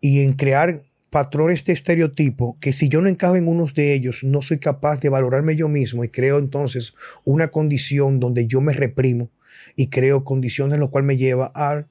[0.00, 4.24] y en crear patrones de estereotipo que si yo no encajo en unos de ellos,
[4.24, 8.72] no soy capaz de valorarme yo mismo y creo entonces una condición donde yo me
[8.72, 9.30] reprimo
[9.76, 11.86] y creo condiciones en las cuales me lleva a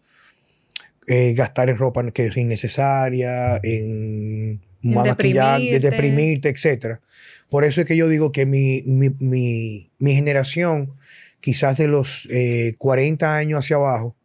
[1.08, 6.98] eh, gastar en ropa que es innecesaria, en, maquillaje, deprimirte, etc.
[7.50, 10.96] Por eso es que yo digo que mi, mi generación
[11.42, 12.28] quizás de los
[12.78, 14.16] 40 eh, años hacia abajo,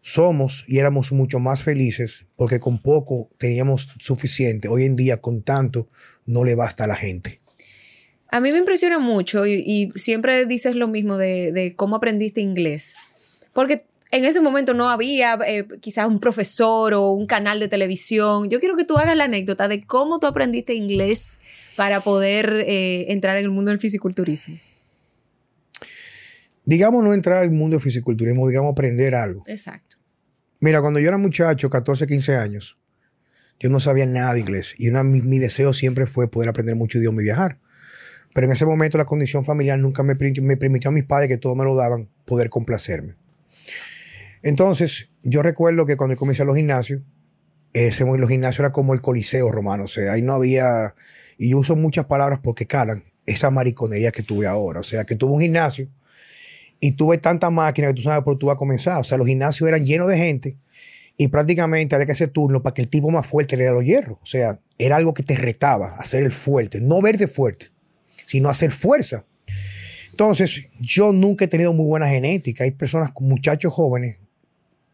[0.00, 4.68] somos y éramos mucho más felices porque con poco teníamos suficiente.
[4.68, 5.88] Hoy en día con tanto
[6.26, 7.40] no le basta a la gente.
[8.28, 12.96] A mí me impresiona mucho y, siempre dices lo mismo de, cómo aprendiste inglés.
[13.54, 18.50] Porque en ese momento no había eh, quizás un profesor o un canal de televisión.
[18.50, 21.38] Yo quiero que tú hagas la anécdota de cómo tú aprendiste inglés
[21.76, 24.56] para poder eh, entrar en el mundo del fisiculturismo
[26.64, 29.42] digamos, no entrar al mundo del fisiculturismo, digamos, aprender algo.
[29.46, 29.96] Exacto.
[30.60, 32.78] Mira, cuando yo era muchacho, 14, 15 años,
[33.60, 34.74] yo no sabía nada de inglés.
[34.78, 37.58] Y una, mi, deseo siempre fue poder aprender mucho idioma y viajar.
[38.32, 41.36] Pero en ese momento la condición familiar nunca me, me permitió a mis padres, que
[41.36, 43.14] todo me lo daban, poder complacerme.
[44.42, 47.02] Entonces, yo recuerdo que cuando comencé a los gimnasios,
[47.72, 49.84] ese, los gimnasios era como el coliseo romano.
[49.84, 50.94] O sea, ahí no había...
[51.36, 54.80] Y yo uso muchas palabras porque calan esa mariconería que tuve ahora.
[54.80, 55.88] O sea, que tuve un gimnasio
[56.84, 59.00] y tuve tanta máquina que tú sabes por tú vas a comenzar.
[59.00, 60.58] O sea, los gimnasios eran llenos de gente
[61.16, 63.84] y prácticamente había que hacer turno para que el tipo más fuerte le diera los
[63.84, 64.18] hierros.
[64.20, 66.82] O sea, era algo que te retaba, hacer el fuerte.
[66.82, 67.70] No verte fuerte,
[68.26, 69.24] sino hacer fuerza.
[70.10, 72.64] Entonces, yo nunca he tenido muy buena genética.
[72.64, 74.18] Hay personas, muchachos jóvenes,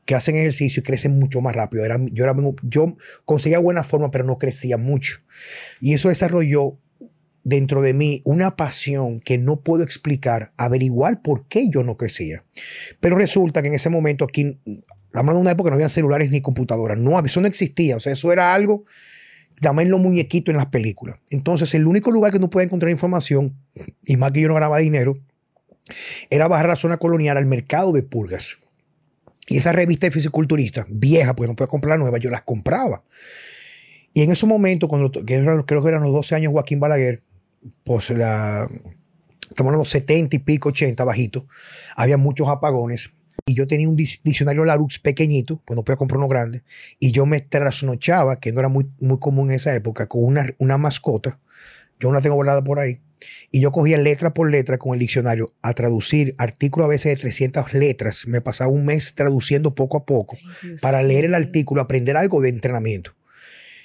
[0.05, 1.85] que hacen ejercicio y crecen mucho más rápido.
[1.85, 5.16] Era, yo, era, yo conseguía buena forma, pero no crecía mucho.
[5.81, 6.79] Y eso desarrolló
[7.50, 12.44] dentro de mí una pasión que no puedo explicar, averiguar por qué yo no crecía.
[13.00, 14.60] Pero resulta que en ese momento aquí,
[15.12, 18.12] hablando de una época no había celulares ni computadoras, no, eso no existía, o sea,
[18.12, 18.84] eso era algo,
[19.60, 21.16] dame los muñequitos en las películas.
[21.28, 23.56] Entonces, el único lugar que no puede encontrar información,
[24.04, 25.18] y más que yo no ganaba dinero,
[26.30, 28.58] era bajar a la zona colonial al mercado de pulgas.
[29.48, 33.02] Y esa revista de fisiculturista, vieja, porque no podía comprar nueva, yo las compraba.
[34.14, 37.24] Y en ese momento, cuando creo que eran los 12 años Joaquín Balaguer,
[37.85, 38.68] pues la,
[39.49, 41.46] estamos los 70 y pico, 80 bajito,
[41.96, 43.12] había muchos apagones
[43.46, 46.62] y yo tenía un diccionario Larux pequeñito, pues no podía comprar uno grande,
[46.99, 50.46] y yo me trasnochaba, que no era muy, muy común en esa época, con una,
[50.59, 51.40] una mascota,
[51.99, 53.01] yo no la tengo guardada por ahí,
[53.51, 57.23] y yo cogía letra por letra con el diccionario a traducir artículos a veces de
[57.23, 60.37] 300 letras, me pasaba un mes traduciendo poco a poco,
[60.81, 63.14] para leer el artículo, aprender algo de entrenamiento.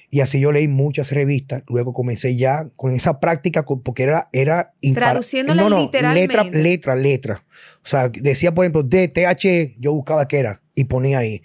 [0.09, 1.63] Y así yo leí muchas revistas.
[1.67, 4.29] Luego comencé ya con esa práctica, porque era.
[4.31, 6.37] era Traduciéndola no, no, literalmente.
[6.37, 7.45] Letra, letra, letra.
[7.83, 10.61] O sea, decía, por ejemplo, DTH, yo buscaba qué era.
[10.75, 11.41] y ponía ahí.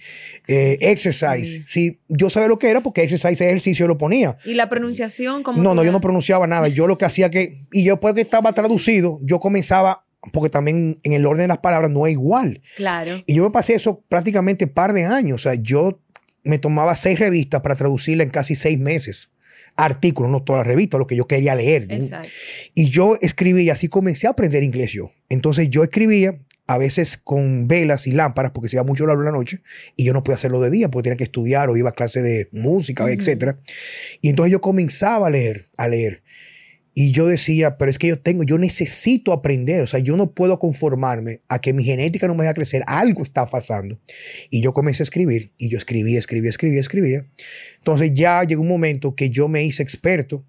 [0.48, 1.64] Eh, exercise.
[1.66, 2.00] Sí.
[2.08, 4.36] yo sabía lo que era porque exercise ejercicio lo ponía.
[4.44, 5.42] ¿Y la pronunciación?
[5.42, 6.68] ¿cómo no, no, yo no pronunciaba nada.
[6.68, 10.98] Yo lo que hacía que, y yo después que estaba traducido, yo comenzaba, porque también
[11.02, 12.60] en el orden de las palabras no es igual.
[12.76, 13.22] Claro.
[13.26, 15.40] Y yo me pasé eso prácticamente par de años.
[15.40, 16.00] O sea, yo
[16.44, 19.30] me tomaba seis revistas para traducirla en casi seis meses.
[19.76, 21.86] Artículos, no todas las revistas, lo que yo quería leer.
[21.88, 22.28] Exacto.
[22.74, 25.12] Y yo escribía y así comencé a aprender inglés yo.
[25.28, 29.24] Entonces yo escribía a veces con velas y lámparas, porque se iba mucho la luz
[29.24, 29.60] la noche,
[29.96, 32.22] y yo no podía hacerlo de día porque tenía que estudiar o iba a clase
[32.22, 33.56] de música, etc.
[34.20, 36.22] Y entonces yo comenzaba a leer, a leer.
[37.02, 40.34] Y yo decía, pero es que yo tengo, yo necesito aprender, o sea, yo no
[40.34, 43.98] puedo conformarme a que mi genética no me deja crecer, algo está pasando.
[44.50, 47.26] Y yo comencé a escribir, y yo escribía, escribía, escribía, escribía.
[47.78, 50.44] Entonces ya llegó un momento que yo me hice experto,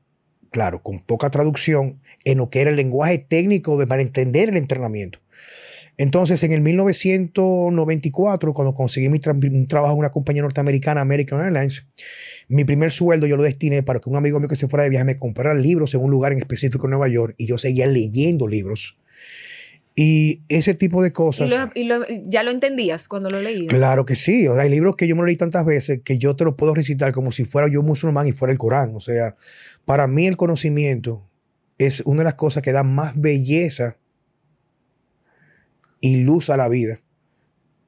[0.50, 4.58] claro, con poca traducción, en lo que era el lenguaje técnico de, para entender el
[4.58, 5.20] entrenamiento.
[5.98, 11.86] Entonces, en el 1994, cuando conseguí mi un trabajo en una compañía norteamericana, American Airlines,
[12.48, 14.90] mi primer sueldo yo lo destiné para que un amigo mío que se fuera de
[14.90, 17.88] viaje me comprara libros en un lugar en específico en Nueva York y yo seguía
[17.88, 18.98] leyendo libros.
[19.96, 21.52] Y ese tipo de cosas.
[21.76, 21.88] ¿Y,
[22.28, 23.68] ya lo entendías cuando lo leías?
[23.68, 24.48] Claro que sí.
[24.48, 26.74] O sea, hay libros que yo me leí tantas veces que yo te los puedo
[26.74, 28.96] recitar como si fuera yo musulmán y fuera el Corán.
[28.96, 29.36] O sea,
[29.86, 31.30] para mí el conocimiento
[31.78, 33.98] es una de las cosas que da más belleza
[36.02, 37.00] y luz a la vida,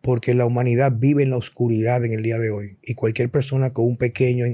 [0.01, 3.73] porque la humanidad vive en la oscuridad en el día de hoy y cualquier persona
[3.73, 4.45] con un pequeño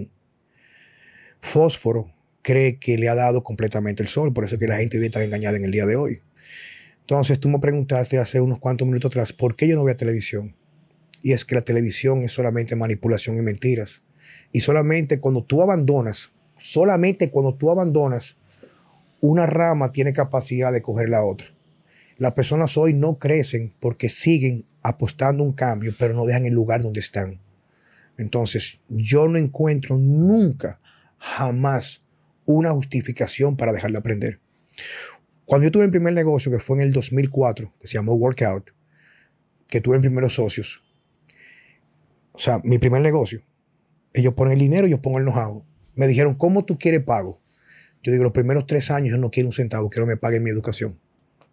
[1.41, 4.97] fósforo cree que le ha dado completamente el sol, por eso es que la gente
[4.97, 6.21] vive tan engañada en el día de hoy.
[7.01, 10.55] Entonces tú me preguntaste hace unos cuantos minutos atrás, ¿por qué yo no veo televisión?
[11.21, 14.03] Y es que la televisión es solamente manipulación y mentiras.
[14.51, 18.37] Y solamente cuando tú abandonas, solamente cuando tú abandonas,
[19.21, 21.53] una rama tiene capacidad de coger la otra.
[22.19, 26.81] Las personas hoy no crecen porque siguen apostando un cambio, pero no dejan el lugar
[26.81, 27.39] donde están.
[28.17, 30.81] Entonces, yo no encuentro nunca,
[31.17, 32.01] jamás,
[32.43, 34.39] una justificación para dejar de aprender.
[35.45, 38.71] Cuando yo tuve el primer negocio, que fue en el 2004, que se llamó Workout,
[39.69, 40.83] que tuve en primeros socios,
[42.33, 43.41] o sea, mi primer negocio,
[44.13, 45.63] ellos ponen el dinero, yo pongo el know-how.
[45.95, 47.39] Me dijeron, ¿cómo tú quieres pago?
[48.03, 50.43] Yo digo, los primeros tres años yo no quiero un centavo, quiero que me paguen
[50.43, 50.99] mi educación.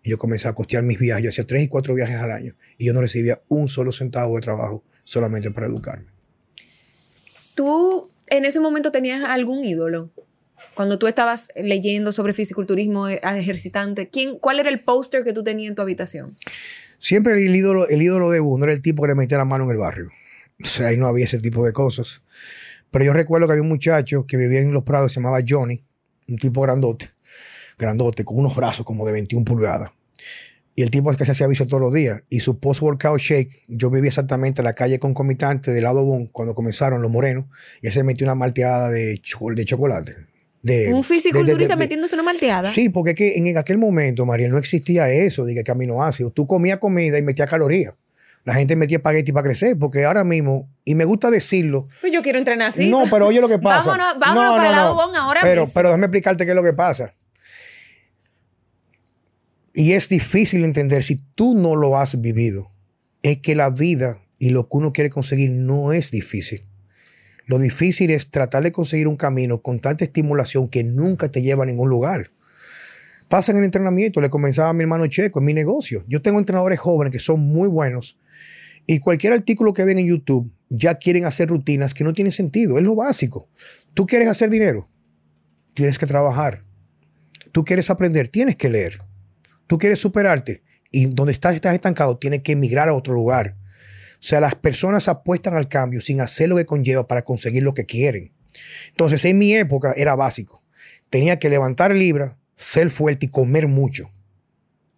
[0.07, 1.25] Y yo comencé a costear mis viajes.
[1.25, 2.55] Yo hacía tres y cuatro viajes al año.
[2.79, 6.07] Y yo no recibía un solo centavo de trabajo solamente para educarme.
[7.57, 10.11] ¿Tú en ese momento tenías algún ídolo?
[10.77, 15.43] Cuando tú estabas leyendo sobre fisiculturismo eh, ejercitante, ¿quién, ¿cuál era el póster que tú
[15.43, 16.37] tenías en tu habitación?
[16.99, 19.65] Siempre el ídolo, el ídolo de uno era el tipo que le metía la mano
[19.65, 20.11] en el barrio.
[20.63, 22.23] O sea, ahí no había ese tipo de cosas.
[22.93, 25.83] Pero yo recuerdo que había un muchacho que vivía en Los Prados, se llamaba Johnny,
[26.29, 27.11] un tipo grandote,
[27.79, 29.91] grandote, con unos brazos como de 21 pulgadas.
[30.79, 32.23] Y el tipo es que se hacía visto todos los días.
[32.29, 36.55] Y su post-workout shake, yo vivía exactamente en la calle concomitante del lado Bon cuando
[36.55, 37.47] comenzaron los morenos.
[37.81, 39.19] Y él se metió una malteada de,
[39.55, 40.17] de chocolate.
[40.63, 42.69] De, ¿Un fisiculturista metiéndose una malteada?
[42.69, 46.35] Sí, porque es que en aquel momento, María, no existía eso de que aminoácidos.
[46.35, 47.95] Tú comías comida y metías calorías.
[48.45, 51.89] La gente metía espagueti para crecer, porque ahora mismo, y me gusta decirlo.
[52.01, 52.91] Pues yo quiero entrenar así.
[52.91, 53.89] No, pero oye lo que pasa.
[53.91, 55.75] vámonos, vámonos para el lado Bon ahora pero, mismo.
[55.75, 57.15] Pero déjame explicarte qué es lo que pasa.
[59.79, 62.71] Y es difícil entender si tú no lo has vivido.
[63.23, 66.65] Es que la vida y lo que uno quiere conseguir no es difícil.
[67.45, 71.65] Lo difícil es tratar de conseguir un camino con tanta estimulación que nunca te lleva
[71.65, 72.31] a ningún lugar.
[73.29, 76.07] Pasa en el entrenamiento, le comenzaba a mi hermano Checo en mi negocio.
[76.09, 78.19] Yo tengo entrenadores jóvenes que son muy buenos
[78.87, 82.79] y cualquier artículo que ven en YouTube ya quieren hacer rutinas que no tienen sentido.
[82.79, 83.51] Es lo básico.
[83.93, 84.89] Tú quieres hacer dinero,
[85.75, 86.65] tienes que trabajar.
[87.53, 89.01] Tú quieres aprender, tienes que leer.
[89.67, 93.57] Tú quieres superarte y donde estás estás estancado, tienes que emigrar a otro lugar.
[94.15, 97.75] O sea, las personas apuestan al cambio sin hacer lo que conlleva para conseguir lo
[97.75, 98.33] que quieren.
[98.89, 100.63] Entonces, en mi época era básico.
[101.11, 104.11] Tenía que levantar libra, ser fuerte y comer mucho.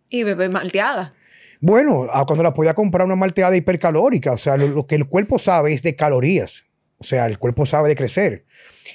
[0.09, 1.15] Y beber malteada.
[1.61, 5.73] Bueno, cuando la podía comprar una malteada hipercalórica, o sea, lo, que el cuerpo sabe
[5.73, 6.65] es de calorías.
[6.99, 8.45] O sea, el cuerpo sabe de crecer.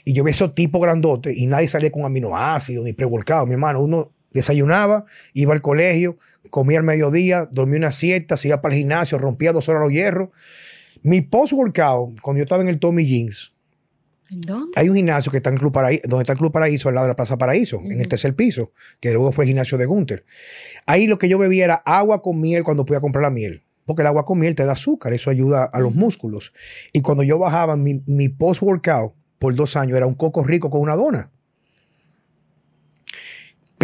[0.05, 3.45] Y yo vi esos tipos grandotes y nadie salía con aminoácidos ni prevolcado.
[3.45, 6.17] Mi hermano, uno Desayunaba, iba al colegio,
[6.49, 9.91] comía al mediodía, dormía una siesta, se iba para el gimnasio, rompía dos horas los
[9.91, 10.29] hierros.
[11.01, 13.53] Mi post-workout, cuando yo estaba en el Tommy Jeans,
[14.29, 14.71] ¿Dónde?
[14.75, 17.05] Hay un gimnasio que está en Club Paraíso, donde está el Club Paraíso, al lado
[17.05, 20.25] de la Plaza Paraíso, en el tercer piso, que luego fue el gimnasio de Gunther.
[20.85, 23.63] Ahí lo que yo bebía era agua con miel cuando podía comprar la miel.
[23.85, 26.53] Porque el agua con miel te da azúcar, eso ayuda a los músculos.
[26.93, 30.81] Y cuando yo bajaba, mi, mi post-workout por dos años era un coco rico con
[30.81, 31.32] una dona.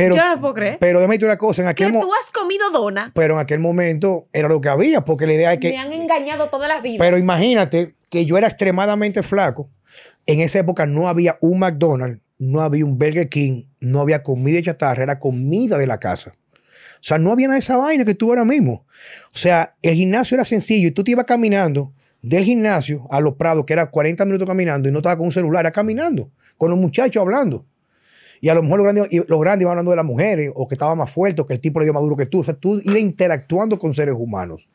[0.02, 0.78] Pero, Yo no lo puedo creer.
[0.80, 3.12] Pero déjame decirte una cosa, en que aquel, mo- tú has comido dona.
[3.14, 5.70] pero en aquel momento era lo que había, porque la idea es que...
[5.72, 6.98] Me han engañado toda la vida.
[7.00, 9.70] Pero imagínate que yo era extremadamente flaco.
[10.26, 14.56] En esa época no había un McDonald's, no había un Burger King, no había comida
[14.58, 16.32] de chatarra, era comida de la casa.
[16.34, 18.86] O sea, no había nada de esa vaina que tú ahora mismo.
[19.34, 23.36] O sea, el gimnasio era sencillo y tú te ibas caminando del gimnasio a los
[23.36, 26.70] prados, que era 40 minutos caminando y no estaba con un celular, era caminando, con
[26.70, 27.66] los muchachos hablando.
[28.42, 30.76] Y a lo mejor los grandes, los grandes iban hablando de las mujeres o que
[30.76, 32.40] estaba más fuerte o que el tipo le dio más duro que tú.
[32.40, 34.70] O sea, tú ibas interactuando con seres humanos.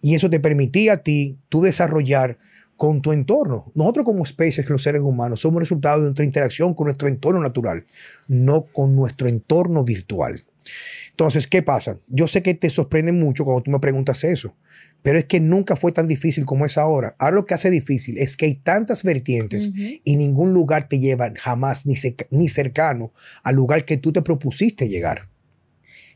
[0.00, 2.38] Y eso te permitía a ti, tú desarrollar
[2.76, 3.70] con tu entorno.
[3.74, 7.84] Nosotros como especies, los seres humanos, somos resultado de nuestra interacción con nuestro entorno natural,
[8.26, 10.44] no con nuestro entorno virtual.
[11.14, 12.00] Entonces, ¿qué pasa?
[12.08, 14.56] Yo sé que te sorprende mucho cuando tú me preguntas eso,
[15.00, 17.14] pero es que nunca fue tan difícil como es ahora.
[17.20, 19.70] Ahora lo que hace difícil es que hay tantas vertientes
[20.02, 21.94] y ningún lugar te lleva jamás ni,
[22.30, 23.12] ni cercano
[23.44, 25.28] al lugar que tú te propusiste llegar.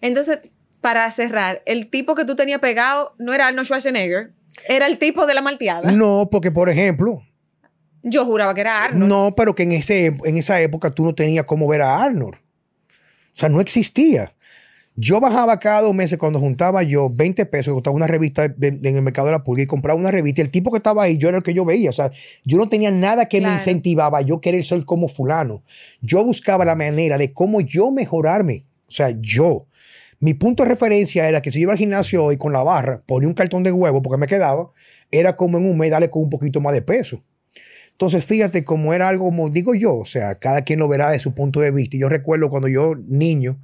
[0.00, 0.40] Entonces,
[0.80, 4.32] para cerrar, el tipo que tú tenías pegado no era Arnold Schwarzenegger,
[4.68, 5.92] era el tipo de la malteada.
[5.92, 7.22] No, porque por ejemplo,
[8.02, 9.08] Yo juraba que era Arnold.
[9.08, 12.34] No, pero que en, ese, en esa época tú no tenías cómo ver a Arnold.
[12.34, 14.34] O sea, no existía.
[15.00, 18.88] Yo bajaba cada dos meses cuando juntaba yo 20 pesos, costaba una revista de- de-
[18.88, 21.04] en el mercado de la pulga y compraba una revista y el tipo que estaba
[21.04, 21.90] ahí, yo era el que yo veía.
[21.90, 22.10] O sea,
[22.44, 25.62] yo no tenía nada que me incentivaba a yo querer ser como fulano.
[26.00, 28.64] Yo buscaba la manera de cómo yo mejorarme.
[28.88, 29.66] O sea, yo.
[30.18, 33.00] Mi punto de referencia era que si yo iba al gimnasio hoy con la barra,
[33.06, 34.72] ponía un cartón de huevo porque me quedaba,
[35.12, 37.22] era como en un mes darle con un poquito más de peso.
[37.92, 41.20] Entonces, fíjate cómo era algo, como digo yo, o sea, cada quien lo verá de
[41.20, 41.96] su punto de vista.
[41.96, 43.60] Y yo recuerdo cuando yo, niño,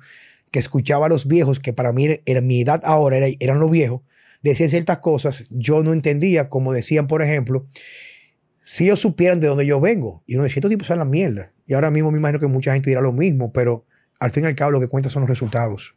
[0.55, 3.69] que escuchaba a los viejos, que para mí era mi edad ahora, era- eran los
[3.73, 4.03] viejos,
[4.41, 7.67] decían ciertas cosas, yo no entendía, como decían, por ejemplo,
[8.61, 10.23] si ellos supieran de dónde yo vengo.
[10.29, 11.53] Y uno decía, estos tipos son la mierda.
[11.67, 13.85] Y ahora mismo me imagino que mucha gente dirá lo mismo, pero
[14.21, 15.97] al fin y al cabo lo que cuenta son los resultados.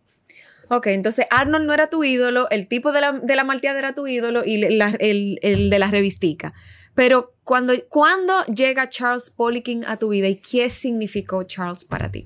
[0.70, 3.93] Ok, entonces Arnold no era tu ídolo, el tipo de la, de la malteada era
[3.93, 6.54] tu ídolo y la- el, el de la revistica.
[6.96, 12.26] Pero cuando, ¿cuándo llega Charles Poliquin a tu vida y qué significó Charles para ti?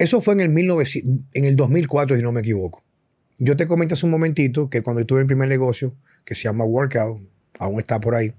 [0.00, 2.82] Eso fue en el, 1900 en el 2004, si no me equivoco.
[3.36, 6.64] Yo te comenté hace un momentito que cuando tuve mi primer negocio, que se llama
[6.64, 7.20] Workout,
[7.58, 8.32] aún está por ahí,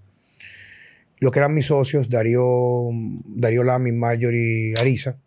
[1.19, 2.89] lo que eran mis socios, Darío,
[3.27, 5.17] Darío Lamy, Marjorie Ariza,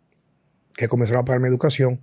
[0.73, 2.01] que comenzaron a pagarme educación,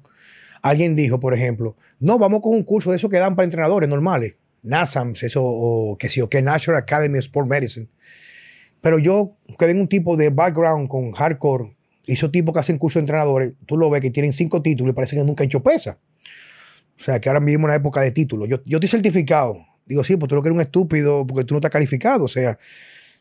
[0.62, 3.87] alguien dijo, por ejemplo, no, vamos con un curso de eso que dan para entrenadores
[3.87, 7.88] normales, NASAMS, eso, o que sí, o que National Academy of Sport Medicine.
[8.81, 12.78] Pero yo, que vengo un tipo de background con hardcore, y esos tipos que hacen
[12.78, 15.46] cursos de entrenadores, tú lo ves que tienen cinco títulos y parece que nunca han
[15.46, 15.98] hecho pesa.
[16.98, 18.48] O sea, que ahora vivimos una época de títulos.
[18.48, 19.64] Yo, estoy certificado.
[19.86, 22.24] Digo, sí, pues tú lo que eres un estúpido porque tú no estás calificado.
[22.24, 22.58] O sea,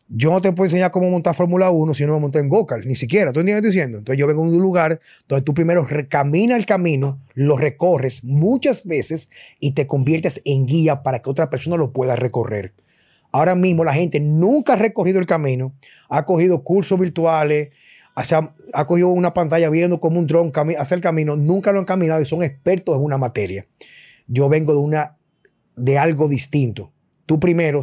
[0.08, 2.84] yo no te puedo enseñar cómo montar Fórmula 1 si no me monto en Gokart,
[2.84, 3.32] ni siquiera.
[3.32, 3.98] ¿Tú entiendes diciendo?
[3.98, 8.84] Entonces yo vengo de un lugar donde tú primero caminas el camino, lo recorres muchas
[8.84, 12.74] veces y te conviertes en guía para que otra persona lo pueda recorrer.
[13.32, 15.74] Ahora mismo la gente nunca ha recorrido el camino,
[16.10, 17.70] ha cogido cursos virtuales,
[18.14, 21.78] o ha cogido una pantalla viendo como un dron cami- hace el camino, nunca lo
[21.78, 23.66] han caminado y son expertos en una materia.
[24.26, 25.16] Yo vengo de una
[25.76, 26.92] de algo distinto.
[27.26, 27.80] Tú primero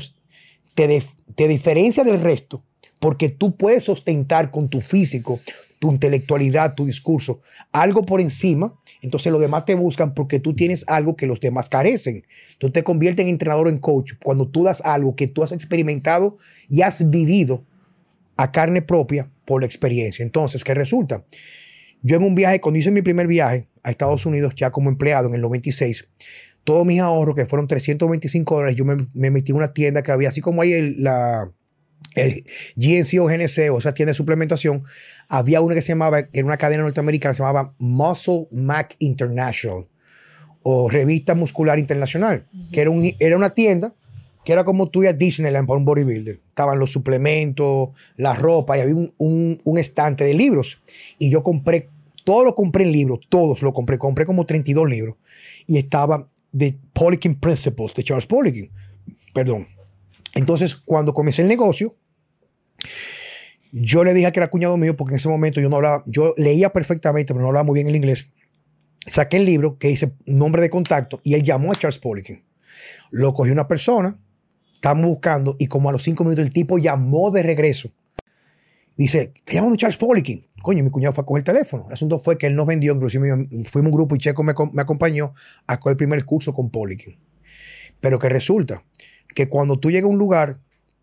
[0.75, 1.03] te,
[1.35, 2.63] te diferencia del resto
[2.99, 5.39] porque tú puedes sostentar con tu físico,
[5.79, 8.75] tu intelectualidad, tu discurso, algo por encima.
[9.01, 12.25] Entonces los demás te buscan porque tú tienes algo que los demás carecen.
[12.57, 16.37] Tú te conviertes en entrenador, en coach, cuando tú das algo que tú has experimentado
[16.67, 17.63] y has vivido
[18.35, 20.21] a carne propia por la experiencia.
[20.21, 21.25] Entonces, ¿qué resulta?
[22.03, 25.27] Yo en un viaje, cuando hice mi primer viaje a Estados Unidos, ya como empleado
[25.27, 26.07] en el 96,
[26.63, 30.11] todos mis ahorros, que fueron 325 dólares, yo me, me metí en una tienda que
[30.11, 31.51] había, así como hay el, la,
[32.13, 32.43] el
[32.75, 34.83] GNC o GNC, o esa tienda de suplementación,
[35.27, 39.87] había una que se llamaba, que era una cadena norteamericana, se llamaba Muscle Mac International,
[40.61, 43.95] o Revista Muscular Internacional, que era, un, era una tienda
[44.49, 46.39] que era como tú y a Disneyland para un bodybuilder.
[46.49, 50.81] Estaban los suplementos, la ropa y había un, un, un estante de libros.
[51.19, 51.87] Y yo compré,
[52.23, 55.17] todo lo compré en libros, todos lo compré, compré como 32 libros.
[55.67, 58.71] Y estaba de Poliquin Principles, de Charles Poliquin.
[59.35, 59.67] Perdón.
[60.33, 61.93] Entonces, cuando comencé el negocio,
[63.71, 66.33] yo le dije que era cuñado mío porque en ese momento yo no hablaba, yo
[66.37, 68.31] leía perfectamente, pero no hablaba muy bien el inglés.
[69.05, 72.43] Saqué el libro que dice nombre de contacto y él llamó a Charles Poliquin.
[73.11, 74.19] Lo cogió una persona,
[74.79, 77.91] estábamos buscando y como a los cinco minutos el tipo llamó de regreso.
[78.95, 80.45] Dice, te llamo Charles Poliquin.
[80.61, 81.85] Coño, mi cuñado fue a coger el teléfono.
[81.87, 83.29] El asunto fue que él nos vendió, inclusive
[83.65, 85.33] fuimos un grupo y Checo me, me acompañó
[85.67, 87.17] a coger el primer curso con Poliquin.
[87.99, 88.83] Pero que resulta
[89.35, 90.59] que cuando tú llegas a un lugar,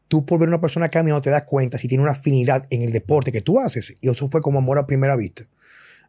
[0.08, 2.92] tú por ver una persona caminando te das cuenta si tiene una afinidad en el
[2.92, 3.94] deporte que tú haces.
[4.00, 5.46] Y eso fue como amor a primera vista.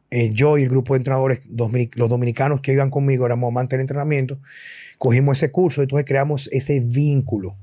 [0.10, 3.82] Eh, yo y el grupo de entrenadores, los dominicanos que iban conmigo, éramos amantes del
[3.82, 4.40] entrenamiento,
[4.98, 7.56] cogimos ese curso, entonces creamos ese vínculo.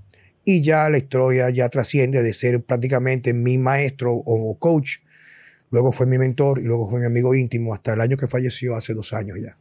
[0.44, 4.98] Y ya la historia ya trasciende de ser prácticamente mi maestro o coach,
[5.70, 8.74] luego fue mi mentor y luego fue mi amigo íntimo hasta el año que falleció
[8.74, 9.56] hace dos años ya.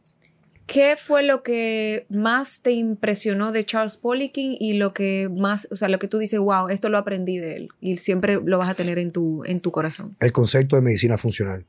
[0.66, 5.76] ¿Qué fue lo que más te impresionó de Charles Poliquin y lo que más, o
[5.76, 8.70] sea, lo que tú dices, wow, esto lo aprendí de él y siempre lo vas
[8.70, 10.16] a tener en tu, en tu corazón?
[10.20, 11.66] El concepto de medicina funcional.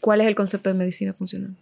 [0.00, 1.56] ¿Cuál es el concepto de medicina funcional?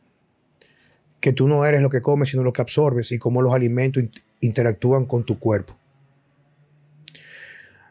[1.20, 4.02] Que tú no eres lo que comes, sino lo que absorbes y cómo los alimentos
[4.40, 5.78] interactúan con tu cuerpo.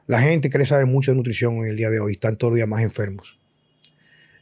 [0.08, 2.58] La gente quiere saber mucho de nutrición en el día de hoy, están todos los
[2.58, 3.40] días más enfermos.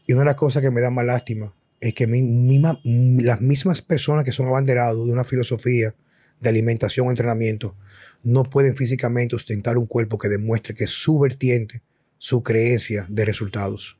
[0.05, 4.25] Y una de las cosas que me da más lástima es que las mismas personas
[4.25, 5.95] que son abanderados de una filosofía
[6.41, 7.75] de alimentación entrenamiento
[8.23, 11.81] no pueden físicamente ostentar un cuerpo que demuestre que su vertiente,
[12.17, 13.97] su creencia de resultados.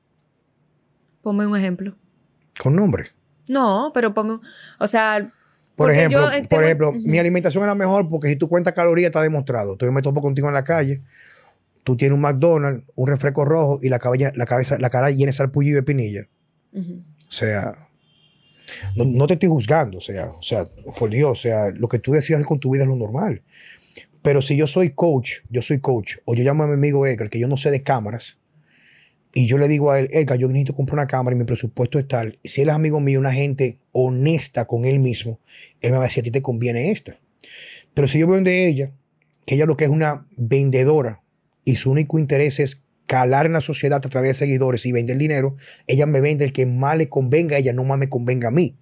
[1.23, 1.95] Ponme un ejemplo.
[2.61, 3.05] Con nombre.
[3.47, 4.39] No, pero ponme,
[4.79, 5.31] o sea...
[5.75, 6.21] Por ejemplo,
[6.51, 9.71] por ejemplo mi alimentación es la mejor porque si tú cuentas calorías está demostrado.
[9.71, 11.01] Entonces yo me topo contigo en la calle,
[11.83, 15.31] tú tienes un McDonald's, un refresco rojo y la, cabeza, la, cabeza, la cara llena
[15.31, 16.29] de salpullido y de pinilla.
[16.75, 17.73] O sea,
[18.95, 20.65] no, te estoy juzgando, o sea, o sea,
[20.97, 23.41] por Dios, o sea, lo que tú decías con tu vida es lo normal.
[24.21, 27.29] Pero si yo soy coach, yo soy coach, o yo llamo a mi amigo Edgar,
[27.29, 28.37] que yo no sé de cámaras,
[29.33, 31.97] y yo le digo a él, Edgar, yo necesito comprar una cámara y mi presupuesto
[31.97, 32.37] es tal.
[32.43, 35.39] Si él es amigo mío, una gente honesta con él mismo,
[35.81, 37.19] él me va a decir, a ti te conviene esta.
[37.95, 38.91] Pero si yo veo de ella,
[39.45, 41.23] que ella lo que es una vendedora
[41.65, 45.17] y su único interés es calar en la sociedad a través de seguidores y vender
[45.17, 45.55] dinero,
[45.87, 48.51] ella me vende el que más le convenga a ella, no más me convenga a
[48.51, 48.77] mí.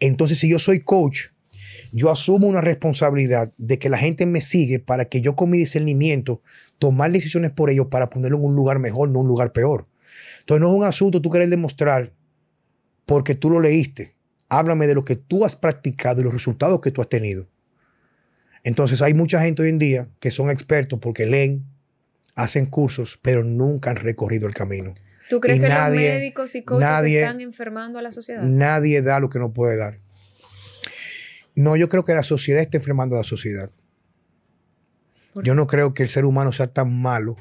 [0.00, 1.28] Entonces, si yo soy coach,
[1.92, 5.58] yo asumo una responsabilidad de que la gente me sigue para que yo con mi
[5.58, 6.42] discernimiento
[6.78, 9.86] tomar decisiones por ellos para ponerlo en un lugar mejor, no un lugar peor.
[10.40, 12.12] Entonces no es un asunto tú querer demostrar
[13.06, 14.14] porque tú lo leíste.
[14.48, 17.48] Háblame de lo que tú has practicado y los resultados que tú has tenido.
[18.62, 21.64] Entonces hay mucha gente hoy en día que son expertos porque leen,
[22.34, 24.94] hacen cursos, pero nunca han recorrido el camino.
[25.28, 28.42] ¿Tú crees que los médicos y coaches están enfermando a la sociedad?
[28.42, 30.00] Nadie da lo que no puede dar.
[31.54, 33.70] No, yo creo que la sociedad está enfermando a la sociedad.
[35.42, 37.36] Yo no creo que el ser humano sea tan malo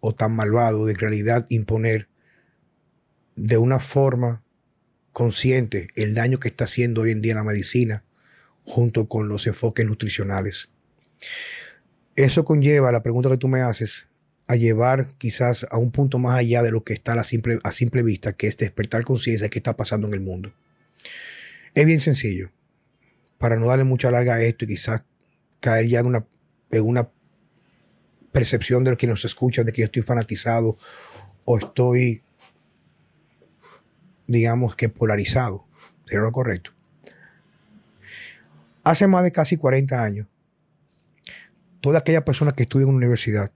[0.00, 2.08] o tan malvado de en realidad imponer
[3.36, 4.42] de una forma
[5.12, 8.04] consciente el daño que está haciendo hoy en día la medicina
[8.64, 10.68] junto con los enfoques nutricionales.
[12.16, 14.08] Eso conlleva la pregunta que tú me haces
[14.48, 17.72] a llevar quizás a un punto más allá de lo que está a simple, a
[17.72, 20.52] simple vista, que es despertar conciencia de qué está pasando en el mundo.
[21.74, 22.50] Es bien sencillo,
[23.38, 25.04] para no darle mucha larga a esto y quizás
[25.60, 26.26] caer ya en una,
[26.70, 27.08] en una
[28.32, 30.76] percepción de lo que nos escucha, de que yo estoy fanatizado
[31.44, 32.22] o estoy,
[34.26, 35.66] digamos que polarizado.
[36.04, 36.72] ¿Sería lo correcto?
[38.84, 40.28] Hace más de casi 40 años,
[41.80, 43.50] toda aquella persona que estudia en una universidad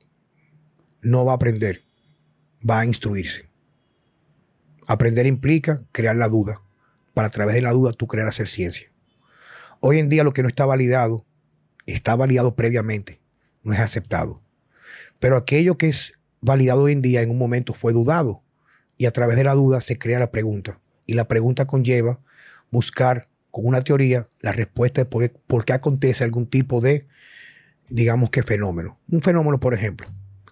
[1.02, 1.82] no va a aprender,
[2.68, 3.48] va a instruirse.
[4.86, 6.60] Aprender implica crear la duda,
[7.14, 8.90] para a través de la duda tú crear hacer ciencia.
[9.80, 11.26] Hoy en día lo que no está validado,
[11.86, 13.20] está validado previamente,
[13.62, 14.42] no es aceptado.
[15.18, 18.42] Pero aquello que es validado hoy en día en un momento fue dudado
[18.96, 20.80] y a través de la duda se crea la pregunta.
[21.06, 22.20] Y la pregunta conlleva
[22.70, 27.06] buscar con una teoría la respuesta de por qué, por qué acontece algún tipo de
[27.90, 28.98] digamos que fenómeno.
[29.10, 30.06] Un fenómeno, por ejemplo,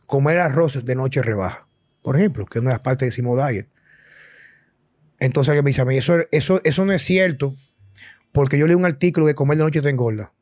[0.06, 1.66] comer arroz de noche rebaja,
[2.02, 3.36] por ejemplo, que es una de las partes de Simo.
[5.20, 7.54] Entonces alguien me dice a mí, eso, eso, eso no es cierto,
[8.32, 10.32] porque yo leí un artículo que comer de noche te engorda.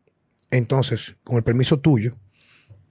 [0.51, 2.17] Entonces, con el permiso tuyo,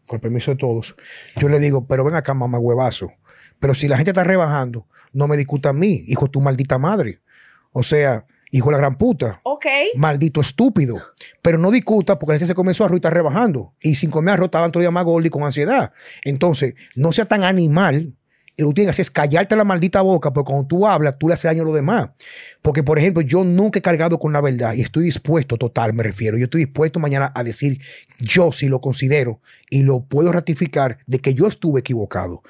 [0.06, 0.96] con el permiso de todos,
[1.38, 3.12] yo le digo, pero ven acá, mamá huevazo.
[3.60, 6.78] Pero si la gente está rebajando, no me discuta a mí, hijo de tu maldita
[6.78, 7.22] madre.
[7.72, 8.26] O sea,
[8.56, 9.42] Hijo de la gran puta.
[9.44, 9.66] Ok.
[9.98, 10.96] Maldito estúpido.
[11.42, 13.74] Pero no discuta porque ese se comenzó arroz y está rebajando.
[13.82, 15.92] Y sin comer arroz estaban todavía más gordos y con ansiedad.
[16.24, 18.16] Entonces, no sea tan animal.
[18.58, 21.18] Y lo que tienes que hacer es callarte la maldita boca, porque cuando tú hablas,
[21.20, 22.10] tú le haces daño a los demás.
[22.62, 26.04] Porque, por ejemplo, yo nunca he cargado con la verdad y estoy dispuesto, total, me
[26.04, 26.38] refiero.
[26.38, 27.80] Yo estoy dispuesto mañana a decir,
[28.20, 32.44] yo sí lo considero y lo puedo ratificar de que yo estuve equivocado.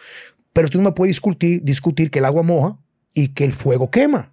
[0.53, 2.77] Pero tú no me puedes discutir, discutir que el agua moja
[3.13, 4.31] y que el fuego quema.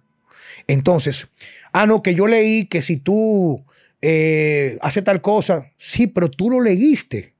[0.67, 1.27] Entonces,
[1.71, 3.65] ah, no, que yo leí que si tú
[4.01, 7.33] eh, haces tal cosa, sí, pero tú lo leíste.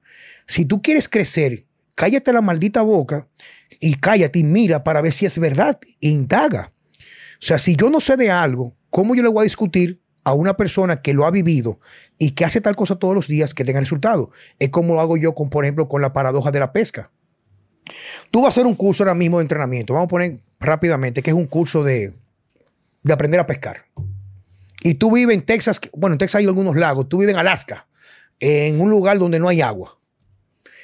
[0.48, 1.66] Si tú quieres crecer,
[1.96, 3.28] cállate la maldita boca
[3.84, 5.78] y cállate y mira para ver si es verdad.
[6.00, 6.72] Indaga.
[6.94, 10.32] O sea, si yo no sé de algo, ¿cómo yo le voy a discutir a
[10.32, 11.82] una persona que lo ha vivido
[12.18, 14.32] y que hace tal cosa todos los días que tenga resultado?
[14.58, 17.12] Es como lo hago yo, con, por ejemplo, con la paradoja de la pesca.
[18.32, 19.94] Tú vas a hacer un curso ahora mismo de entrenamiento.
[19.94, 22.14] Vamos a poner rápidamente que es un curso de,
[23.02, 23.84] de aprender a pescar.
[24.82, 27.86] Y tú vives en Texas, bueno, en Texas hay algunos lagos, tú vives en Alaska,
[28.40, 30.00] en un lugar donde no hay agua.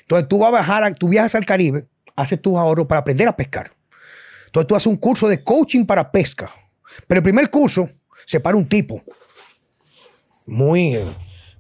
[0.02, 1.88] Entonces tú vas a bajar, tú viajas al Caribe,
[2.22, 3.72] haces tus ahorros para aprender a pescar.
[4.47, 6.51] Entonces tú haces un curso de coaching para pesca.
[7.07, 7.89] Pero el primer curso
[8.26, 9.01] se para un tipo
[10.45, 11.05] muy, eh,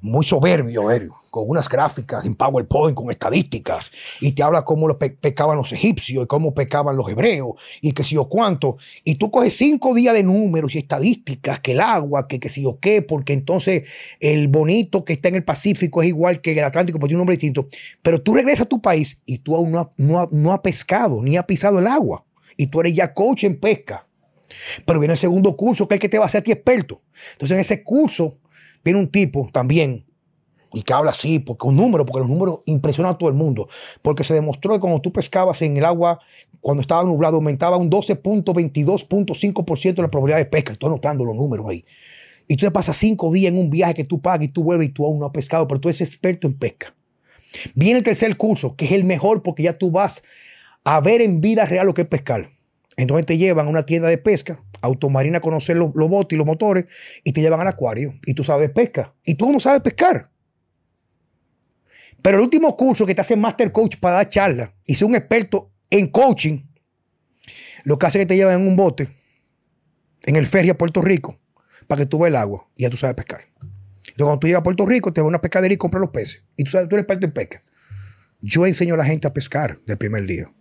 [0.01, 0.83] muy soberbio,
[1.29, 3.91] con unas gráficas en PowerPoint, con estadísticas,
[4.21, 8.03] y te habla cómo lo pescaban los egipcios y cómo pescaban los hebreos, y que
[8.03, 8.77] si o cuánto.
[9.03, 12.65] Y tú coges cinco días de números y estadísticas, que el agua, que, que si
[12.65, 13.83] o qué, porque entonces
[14.19, 17.21] el bonito que está en el Pacífico es igual que el Atlántico, porque tiene un
[17.21, 17.67] nombre distinto.
[18.01, 21.37] Pero tú regresas a tu país y tú aún no, no, no has pescado, ni
[21.37, 22.23] has pisado el agua,
[22.55, 24.05] y tú eres ya coach en pesca.
[24.85, 26.51] Pero viene el segundo curso, que es el que te va a hacer a ti
[26.51, 27.01] experto.
[27.33, 28.38] Entonces, en ese curso
[28.83, 30.05] viene un tipo también,
[30.73, 33.67] y que habla así, porque un número, porque los números impresionan a todo el mundo.
[34.01, 36.19] Porque se demostró que cuando tú pescabas en el agua,
[36.61, 40.73] cuando estaba nublado, aumentaba un 12.22.5% la probabilidad de pesca.
[40.73, 41.85] Estoy anotando los números ahí.
[42.47, 44.89] Y tú te pasas cinco días en un viaje que tú pagas y tú vuelves
[44.89, 46.95] y tú aún no has pescado, pero tú eres experto en pesca.
[47.75, 50.23] Viene el tercer curso, que es el mejor porque ya tú vas
[50.83, 52.49] a ver en vida real lo que es pescar.
[52.99, 56.45] Entonces te llevan a una tienda de pesca, automarina a conocer los, botes y los
[56.45, 56.83] motores,
[57.23, 58.19] y te llevan al acuario.
[58.25, 59.15] Y tú sabes pesca.
[59.23, 60.29] Y tú no sabes pescar.
[62.21, 65.15] Pero el último curso que te hace Master Coach para dar charla y ser un
[65.15, 66.65] experto en coaching,
[67.85, 69.07] lo que hace es que te llevan en un bote,
[70.25, 71.39] en el ferry a Puerto Rico,
[71.87, 73.43] para que tú veas el agua y ya tú sabes pescar.
[73.61, 76.09] Entonces, cuando tú llegas a Puerto Rico, te vas a una pescadería y compras los
[76.09, 76.43] peces.
[76.57, 77.61] Y tú sabes, tú eres experto en pesca.
[78.41, 80.51] Yo enseño a la gente a pescar del primer día.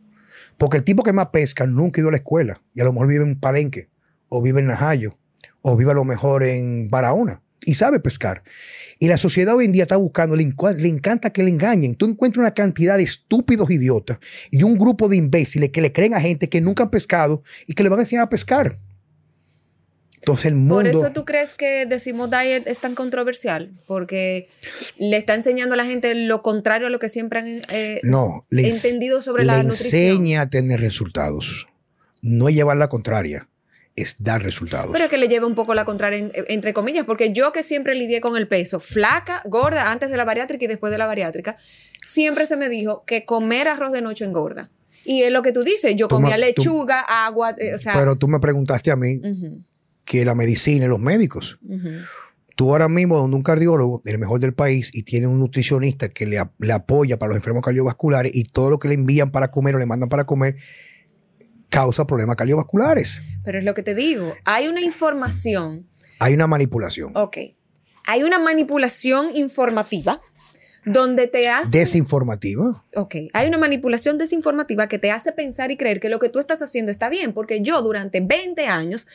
[0.57, 2.93] Porque el tipo que más pesca nunca ha ido a la escuela y a lo
[2.93, 3.89] mejor vive en Palenque,
[4.29, 5.19] o vive en Najayo,
[5.63, 8.43] o vive a lo mejor en Barahona y sabe pescar.
[8.99, 11.95] Y la sociedad hoy en día está buscando, le, le, encanta que le engañen.
[11.95, 14.19] Tú encuentras una cantidad de estúpidos idiotas
[14.51, 17.75] y un grupo de imbéciles que le creen a gente que nunca han pescado y
[17.75, 18.79] que le van a enseñar a pescar.
[20.29, 20.75] Entonces el mundo...
[20.75, 24.49] Por eso tú crees que decimos diet es tan controversial, porque
[24.99, 28.47] le está enseñando a la gente lo contrario a lo que siempre han eh, no,
[28.51, 30.11] entendido sobre la nutrición.
[30.11, 31.67] enseña a tener resultados,
[32.21, 33.49] no llevar la contraria
[33.97, 34.91] es dar resultados.
[34.93, 38.21] Pero que le lleve un poco la contraria, entre comillas, porque yo que siempre lidié
[38.21, 41.57] con el peso, flaca, gorda, antes de la bariátrica y después de la bariátrica,
[42.05, 44.71] siempre se me dijo que comer arroz de noche engorda.
[45.05, 47.95] Y es lo que tú dices, yo comía lechuga, agua, eh, o sea...
[47.95, 49.21] Pero tú me preguntaste a mí
[50.09, 51.61] que la medicina y los médicos.
[52.57, 56.27] Tú ahora mismo, donde un cardiólogo, el mejor del país, y tiene un nutricionista que
[56.27, 59.77] le, le apoya para los enfermos cardiovasculares y todo lo que le envían para comer
[59.77, 60.57] o le mandan para comer,
[61.69, 63.21] causa problemas cardiovasculares.
[63.45, 65.87] Pero es lo que te digo, hay una información.
[66.21, 67.13] Hay una manipulación.
[67.15, 67.37] Ok.
[68.07, 70.23] Hay una manipulación informativa
[70.87, 71.81] donde te hace...
[71.81, 72.83] Desinformativa.
[72.95, 73.15] Ok.
[73.35, 76.63] Hay una manipulación desinformativa que te hace pensar y creer que lo que tú estás
[76.63, 79.07] haciendo está bien, porque yo durante 20 años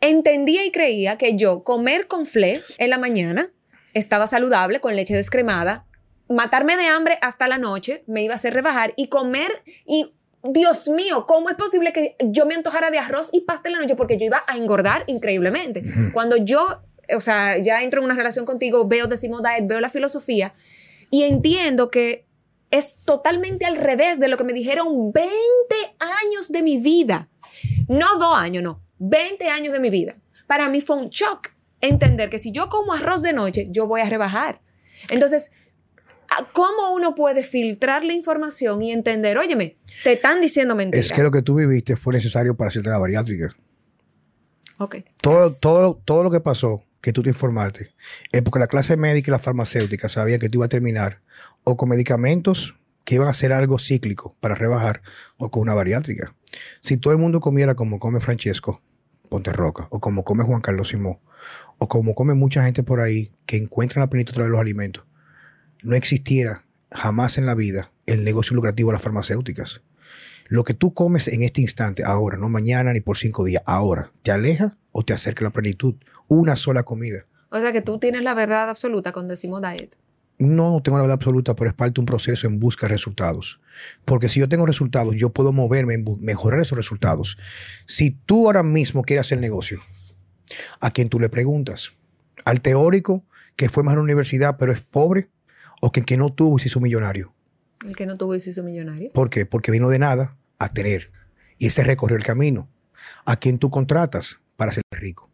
[0.00, 3.50] entendía y creía que yo comer con fle en la mañana
[3.94, 5.86] estaba saludable con leche descremada,
[6.28, 10.88] matarme de hambre hasta la noche me iba a hacer rebajar y comer y Dios
[10.88, 13.96] mío, ¿cómo es posible que yo me antojara de arroz y pastel en la noche?
[13.96, 15.82] Porque yo iba a engordar increíblemente.
[16.12, 16.82] Cuando yo,
[17.16, 20.52] o sea, ya entro en una relación contigo, veo Decimo Diet, veo la filosofía
[21.10, 22.26] y entiendo que
[22.70, 25.32] es totalmente al revés de lo que me dijeron 20
[25.98, 27.30] años de mi vida.
[27.88, 30.16] No dos años, no, 20 años de mi vida.
[30.46, 31.48] Para mí fue un shock
[31.80, 34.60] entender que si yo como arroz de noche, yo voy a rebajar.
[35.10, 35.50] Entonces,
[36.52, 41.06] ¿Cómo uno puede filtrar la información y entender, óyeme, te están diciendo mentiras?
[41.06, 43.54] Es que lo que tú viviste fue necesario para hacerte la bariátrica.
[44.78, 44.96] Ok.
[45.20, 47.92] Todo, todo, todo lo que pasó, que tú te informaste,
[48.32, 51.20] es porque la clase médica y la farmacéutica sabían que tú ibas a terminar
[51.62, 52.74] o con medicamentos
[53.04, 55.02] que iban a hacer algo cíclico para rebajar
[55.36, 56.34] o con una bariátrica.
[56.80, 58.82] Si todo el mundo comiera como come Francesco
[59.28, 61.18] Ponte Roca o como come Juan Carlos Simón
[61.78, 65.04] o como come mucha gente por ahí que encuentran la plenitud de los alimentos,
[65.82, 69.82] no existiera jamás en la vida el negocio lucrativo de las farmacéuticas.
[70.48, 74.12] Lo que tú comes en este instante, ahora, no mañana ni por cinco días, ahora,
[74.22, 75.94] ¿te aleja o te acerca la plenitud?
[76.28, 77.26] Una sola comida.
[77.50, 79.96] O sea que tú tienes la verdad absoluta con Decimo Diet.
[80.38, 83.60] No, tengo la verdad absoluta, pero es parte de un proceso en busca de resultados.
[84.04, 87.38] Porque si yo tengo resultados, yo puedo moverme mejorar esos resultados.
[87.86, 89.80] Si tú ahora mismo quieres hacer negocio,
[90.80, 91.92] ¿a quién tú le preguntas?
[92.44, 93.24] ¿Al teórico
[93.56, 95.30] que fue más a la universidad pero es pobre?
[95.86, 97.34] o que que no tuvo y se hizo millonario.
[97.84, 99.10] El que no tuvo y se hizo millonario.
[99.12, 99.44] ¿Por qué?
[99.44, 101.12] Porque vino de nada a tener.
[101.58, 102.70] Y ese recorrió el camino.
[103.26, 105.30] ¿A quién tú contratas para ser rico?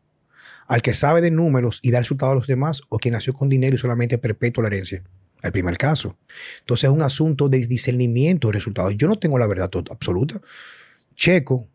[0.71, 3.49] ¿Al que sabe de números y da resultados a los demás o quien nació con
[3.49, 5.03] dinero y solamente perpetua la herencia?
[5.43, 6.17] El primer caso.
[6.61, 8.95] Entonces es un asunto de discernimiento de resultados.
[8.97, 10.41] Yo no tengo la verdad absoluta.
[11.17, 11.67] Checo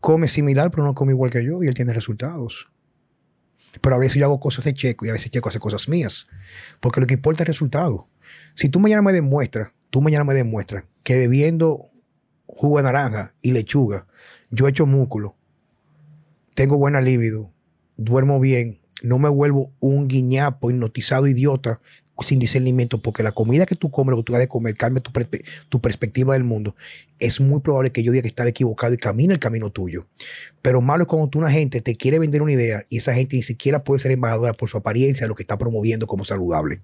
[0.00, 2.70] come similar, pero no come igual que yo y él tiene resultados.
[3.82, 6.26] Pero a veces yo hago cosas de Checo y a veces Checo hace cosas mías.
[6.80, 8.08] Porque lo que importa es el resultado.
[8.54, 11.90] Si tú mañana me demuestras, tú mañana me demuestras que bebiendo
[12.46, 14.06] jugo de naranja y lechuga,
[14.48, 15.36] yo he hecho músculo,
[16.54, 17.52] tengo buena libido,
[17.96, 21.80] duermo bien, no me vuelvo un guiñapo, hipnotizado, idiota,
[22.22, 25.02] sin discernimiento, porque la comida que tú comes, lo que tú has de comer, cambia
[25.02, 25.12] tu,
[25.68, 26.74] tu, perspectiva del mundo.
[27.18, 30.06] Es muy probable que yo diga que estaba equivocado y camine el camino tuyo.
[30.62, 33.36] Pero malo es cuando tú una gente te quiere vender una idea y esa gente
[33.36, 36.80] ni siquiera puede ser embajadora por su apariencia de lo que está promoviendo como saludable.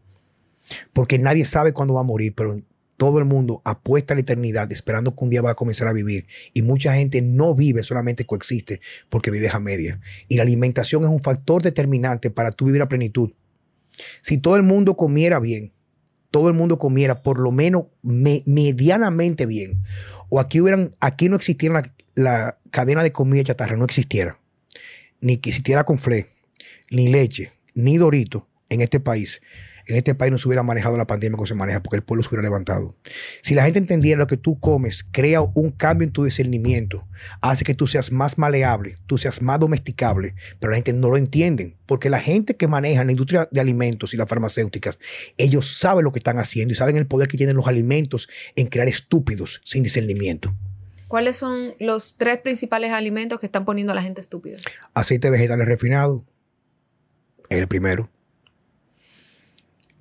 [0.93, 2.57] Porque nadie sabe cuándo va a morir, pero
[3.03, 5.93] todo el mundo apuesta a la eternidad esperando que un día va a comenzar a
[5.93, 6.29] vivir.
[6.55, 10.01] Y mucha gente no vive, solamente coexiste porque vive a media.
[10.29, 13.33] Y la alimentación es un factor determinante para tú vivir a plenitud.
[14.21, 15.73] Si todo el mundo comiera bien,
[16.31, 19.81] todo el mundo comiera por lo menos medianamente bien,
[20.29, 21.83] o aquí, hubieran, aquí no existiera
[22.15, 24.39] la, cadena de comida chatarra, no existiera,
[25.21, 26.29] ni que existiera con fle,
[26.89, 29.43] ni leche, ni dorito en este país,
[29.93, 32.23] en este país no se hubiera manejado la pandemia como se maneja, porque el pueblo
[32.23, 32.97] se hubiera levantado.
[33.43, 37.07] Si la gente entendiera lo que tú comes, crea un cambio en tu discernimiento,
[37.43, 41.19] hace que tú seas más maleable, tú seas más domesticable, pero la gente no lo
[41.19, 44.99] entiende, porque la gente que maneja la industria de alimentos y las farmacéuticas,
[45.37, 48.69] ellos saben lo que están haciendo y saben el poder que tienen los alimentos en
[48.69, 50.55] crear estúpidos sin discernimiento.
[51.07, 54.57] ¿Cuáles son los tres principales alimentos que están poniendo a la gente estúpida?
[54.95, 56.25] Aceite vegetales refinado,
[57.51, 58.09] es el primero.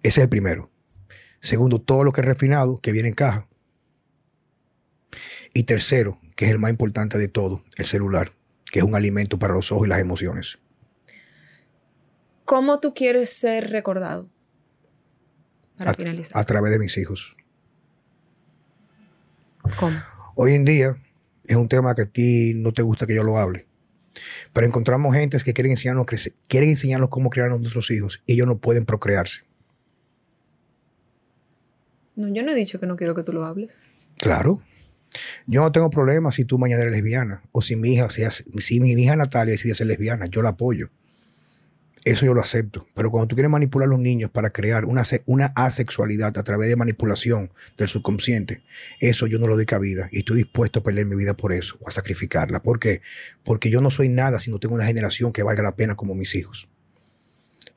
[0.04, 0.72] Ese es el primero.
[1.40, 3.48] Segundo, todo lo que es refinado, que viene en caja.
[5.54, 8.32] Y tercero, que es el más importante de todo, el celular,
[8.72, 10.60] que es un alimento para los ojos y las emociones.
[12.46, 14.30] ¿Cómo tú quieres ser recordado?
[15.78, 16.40] Para finalizar.
[16.40, 17.36] A través de mis hijos.
[19.78, 19.98] ¿Cómo?
[20.36, 20.98] Hoy en día
[21.46, 23.68] es un tema que a ti no te gusta que yo lo hable.
[24.54, 26.06] Pero encontramos gentes que quieren enseñarnos,
[26.48, 29.44] quieren enseñarnos cómo criar a nuestros hijos y ellos no pueden procrearse.
[32.22, 33.80] No, yo no he dicho que no quiero que tú lo hables.
[34.18, 34.62] Claro.
[35.48, 38.92] Yo no tengo problema si tú mañana eres lesbiana o si mi hija, si, mi
[38.92, 40.92] hija Natalia decide ser lesbiana, yo la apoyo.
[42.04, 42.88] Eso yo lo acepto.
[42.96, 46.70] Pero cuando tú quieres manipular a los niños para crear una, una asexualidad a través
[46.70, 48.64] de manipulación del subconsciente,
[49.00, 50.10] eso yo no lo doy cabida.
[50.12, 52.62] Y estoy dispuesto a perder mi vida por eso, a sacrificarla.
[52.62, 53.02] ¿Por qué?
[53.44, 56.16] Porque yo no soy nada si no tengo una generación que valga la pena como
[56.16, 56.70] mis hijos.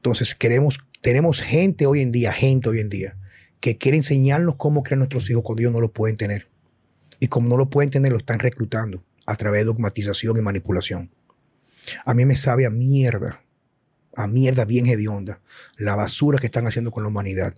[0.05, 3.17] Entonces, queremos, tenemos gente hoy en día, gente hoy en día,
[3.65, 6.49] que quiere enseñarnos cómo crear nuestros hijos cuando ellos no lo pueden tener.
[7.19, 11.11] Y como no lo pueden tener, lo están reclutando a través de dogmatización y manipulación.
[12.05, 13.43] A mí me sabe a mierda,
[14.17, 15.41] a mierda bien hedionda,
[15.79, 17.55] la basura que están haciendo con la humanidad.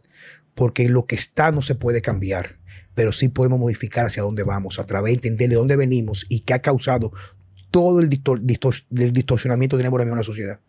[0.54, 2.60] Porque lo que está no se puede cambiar,
[2.94, 6.38] pero sí podemos modificar hacia dónde vamos, a través de entender de dónde venimos y
[6.38, 7.12] qué ha causado
[7.72, 10.60] todo el, distorsionamiento de la sociedad.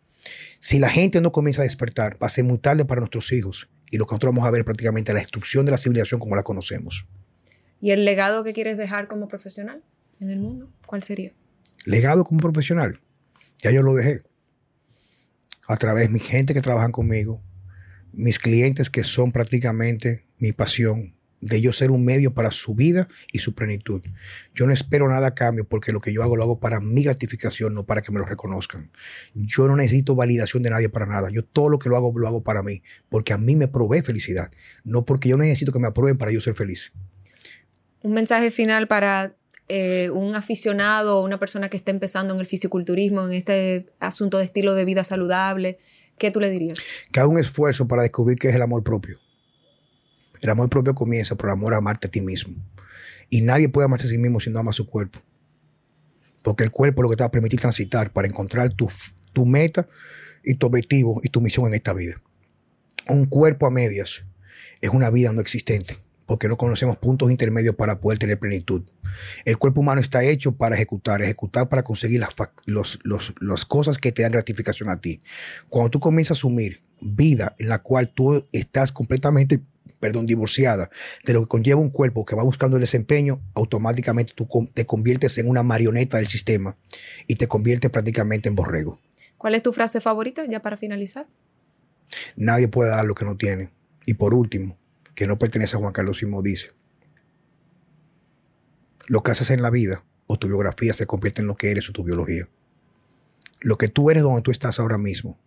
[0.59, 3.69] Si la gente no comienza a despertar, va a ser muy tarde para nuestros hijos
[3.91, 6.43] y lo que nosotros vamos a ver prácticamente la destrucción de la civilización como la
[6.43, 7.07] conocemos.
[7.81, 9.83] ¿Y el legado que quieres dejar como profesional
[10.19, 10.69] en el mundo?
[10.85, 11.31] ¿Cuál sería?
[11.85, 12.99] Legado como profesional.
[13.59, 14.23] Ya yo lo dejé.
[15.67, 17.41] A través de mi gente que trabajan conmigo,
[18.13, 23.07] mis clientes que son prácticamente mi pasión, de yo ser un medio para su vida
[23.31, 24.01] y su plenitud.
[24.53, 27.03] Yo no espero nada a cambio porque lo que yo hago lo hago para mi
[27.03, 28.91] gratificación, no para que me lo reconozcan.
[29.35, 31.29] Yo no necesito validación de nadie para nada.
[31.31, 34.01] Yo todo lo que lo hago lo hago para mí, porque a mí me provee
[34.01, 34.51] felicidad,
[34.83, 36.91] no porque yo necesito que me aprueben para yo ser feliz.
[38.01, 39.35] Un mensaje final para
[39.67, 44.37] eh, un aficionado o una persona que esté empezando en el fisiculturismo, en este asunto
[44.37, 45.77] de estilo de vida saludable,
[46.17, 46.85] ¿qué tú le dirías?
[47.11, 49.19] Que haga un esfuerzo para descubrir qué es el amor propio
[50.41, 52.55] el amor propio comienza por el amor a amarte a ti mismo.
[53.29, 55.19] Y nadie puede amarse a sí mismo si no ama su cuerpo.
[56.43, 58.89] Porque el cuerpo es lo que te va a permitir transitar para encontrar tu,
[59.33, 59.87] tu meta
[60.43, 62.15] y tu objetivo y tu misión en esta vida.
[63.09, 64.25] Un cuerpo a medias
[64.81, 68.83] es una vida no existente porque no conocemos puntos intermedios para poder tener plenitud.
[69.45, 72.99] El cuerpo humano está hecho para ejecutar, ejecutar para conseguir las,
[73.39, 75.21] las cosas que te dan gratificación a ti.
[75.69, 79.61] Cuando tú comienzas a asumir vida en la cual tú estás completamente
[79.99, 80.89] perdón, divorciada
[81.25, 85.37] de lo que conlleva un cuerpo que va buscando el desempeño, automáticamente tú te conviertes
[85.37, 86.77] en una marioneta del sistema
[87.27, 88.99] y te conviertes prácticamente en borrego.
[89.37, 91.27] ¿Cuál es tu frase favorita ya para finalizar?
[92.35, 93.71] Nadie puede dar lo que no tiene.
[94.05, 94.77] Y por último,
[95.15, 96.71] que no pertenece a Juan Carlos Simón, dice,
[99.07, 101.89] lo que haces en la vida o tu biografía se convierte en lo que eres
[101.89, 102.47] o tu biología.
[103.59, 105.39] Lo que tú eres donde tú estás ahora mismo,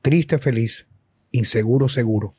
[0.00, 0.86] triste, feliz,
[1.30, 2.34] inseguro, seguro,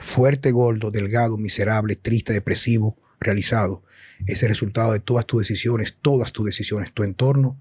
[0.00, 3.84] fuerte, gordo, delgado, miserable, triste, depresivo, realizado.
[4.26, 7.60] Es el resultado de todas tus decisiones, todas tus decisiones, tu entorno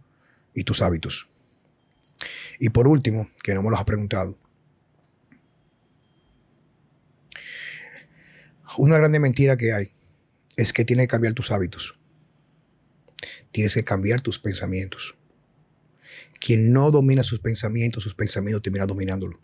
[0.56, 1.28] y tus hábitos.
[2.60, 4.38] Y por último, que no me lo has preguntado,
[8.78, 9.92] una grande mentira que hay
[10.56, 11.98] es que tienes que cambiar tus hábitos.
[13.52, 15.16] Tienes que cambiar tus pensamientos.
[16.40, 19.40] Quien no domina sus pensamientos, sus pensamientos termina dominándolo.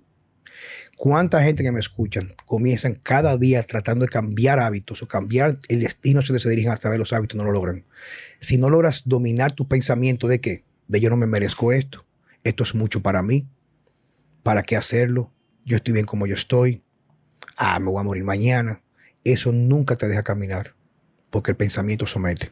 [0.97, 5.81] ¿Cuánta gente que me escuchan comienzan cada día tratando de cambiar hábitos o cambiar el
[5.81, 7.37] destino donde se dirigen hasta ver los hábitos?
[7.37, 7.85] No lo logran.
[8.39, 10.63] Si no logras dominar tu pensamiento de qué?
[10.87, 12.05] De yo no me merezco esto.
[12.43, 13.47] Esto es mucho para mí.
[14.43, 15.31] ¿Para qué hacerlo?
[15.65, 16.83] Yo estoy bien como yo estoy.
[17.57, 18.81] Ah, me voy a morir mañana.
[19.23, 20.75] Eso nunca te deja caminar.
[21.29, 22.51] Porque el pensamiento somete.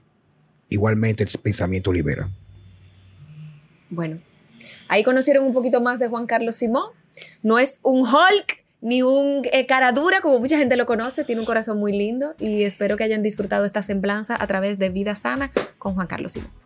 [0.68, 2.30] Igualmente el pensamiento libera.
[3.90, 4.20] Bueno,
[4.88, 7.03] ahí conocieron un poquito más de Juan Carlos Simón
[7.42, 11.40] no es un Hulk ni un eh, cara dura, como mucha gente lo conoce, tiene
[11.40, 15.16] un corazón muy lindo y espero que hayan disfrutado esta semblanza a través de Vida
[15.16, 16.63] Sana con Juan Carlos Simón.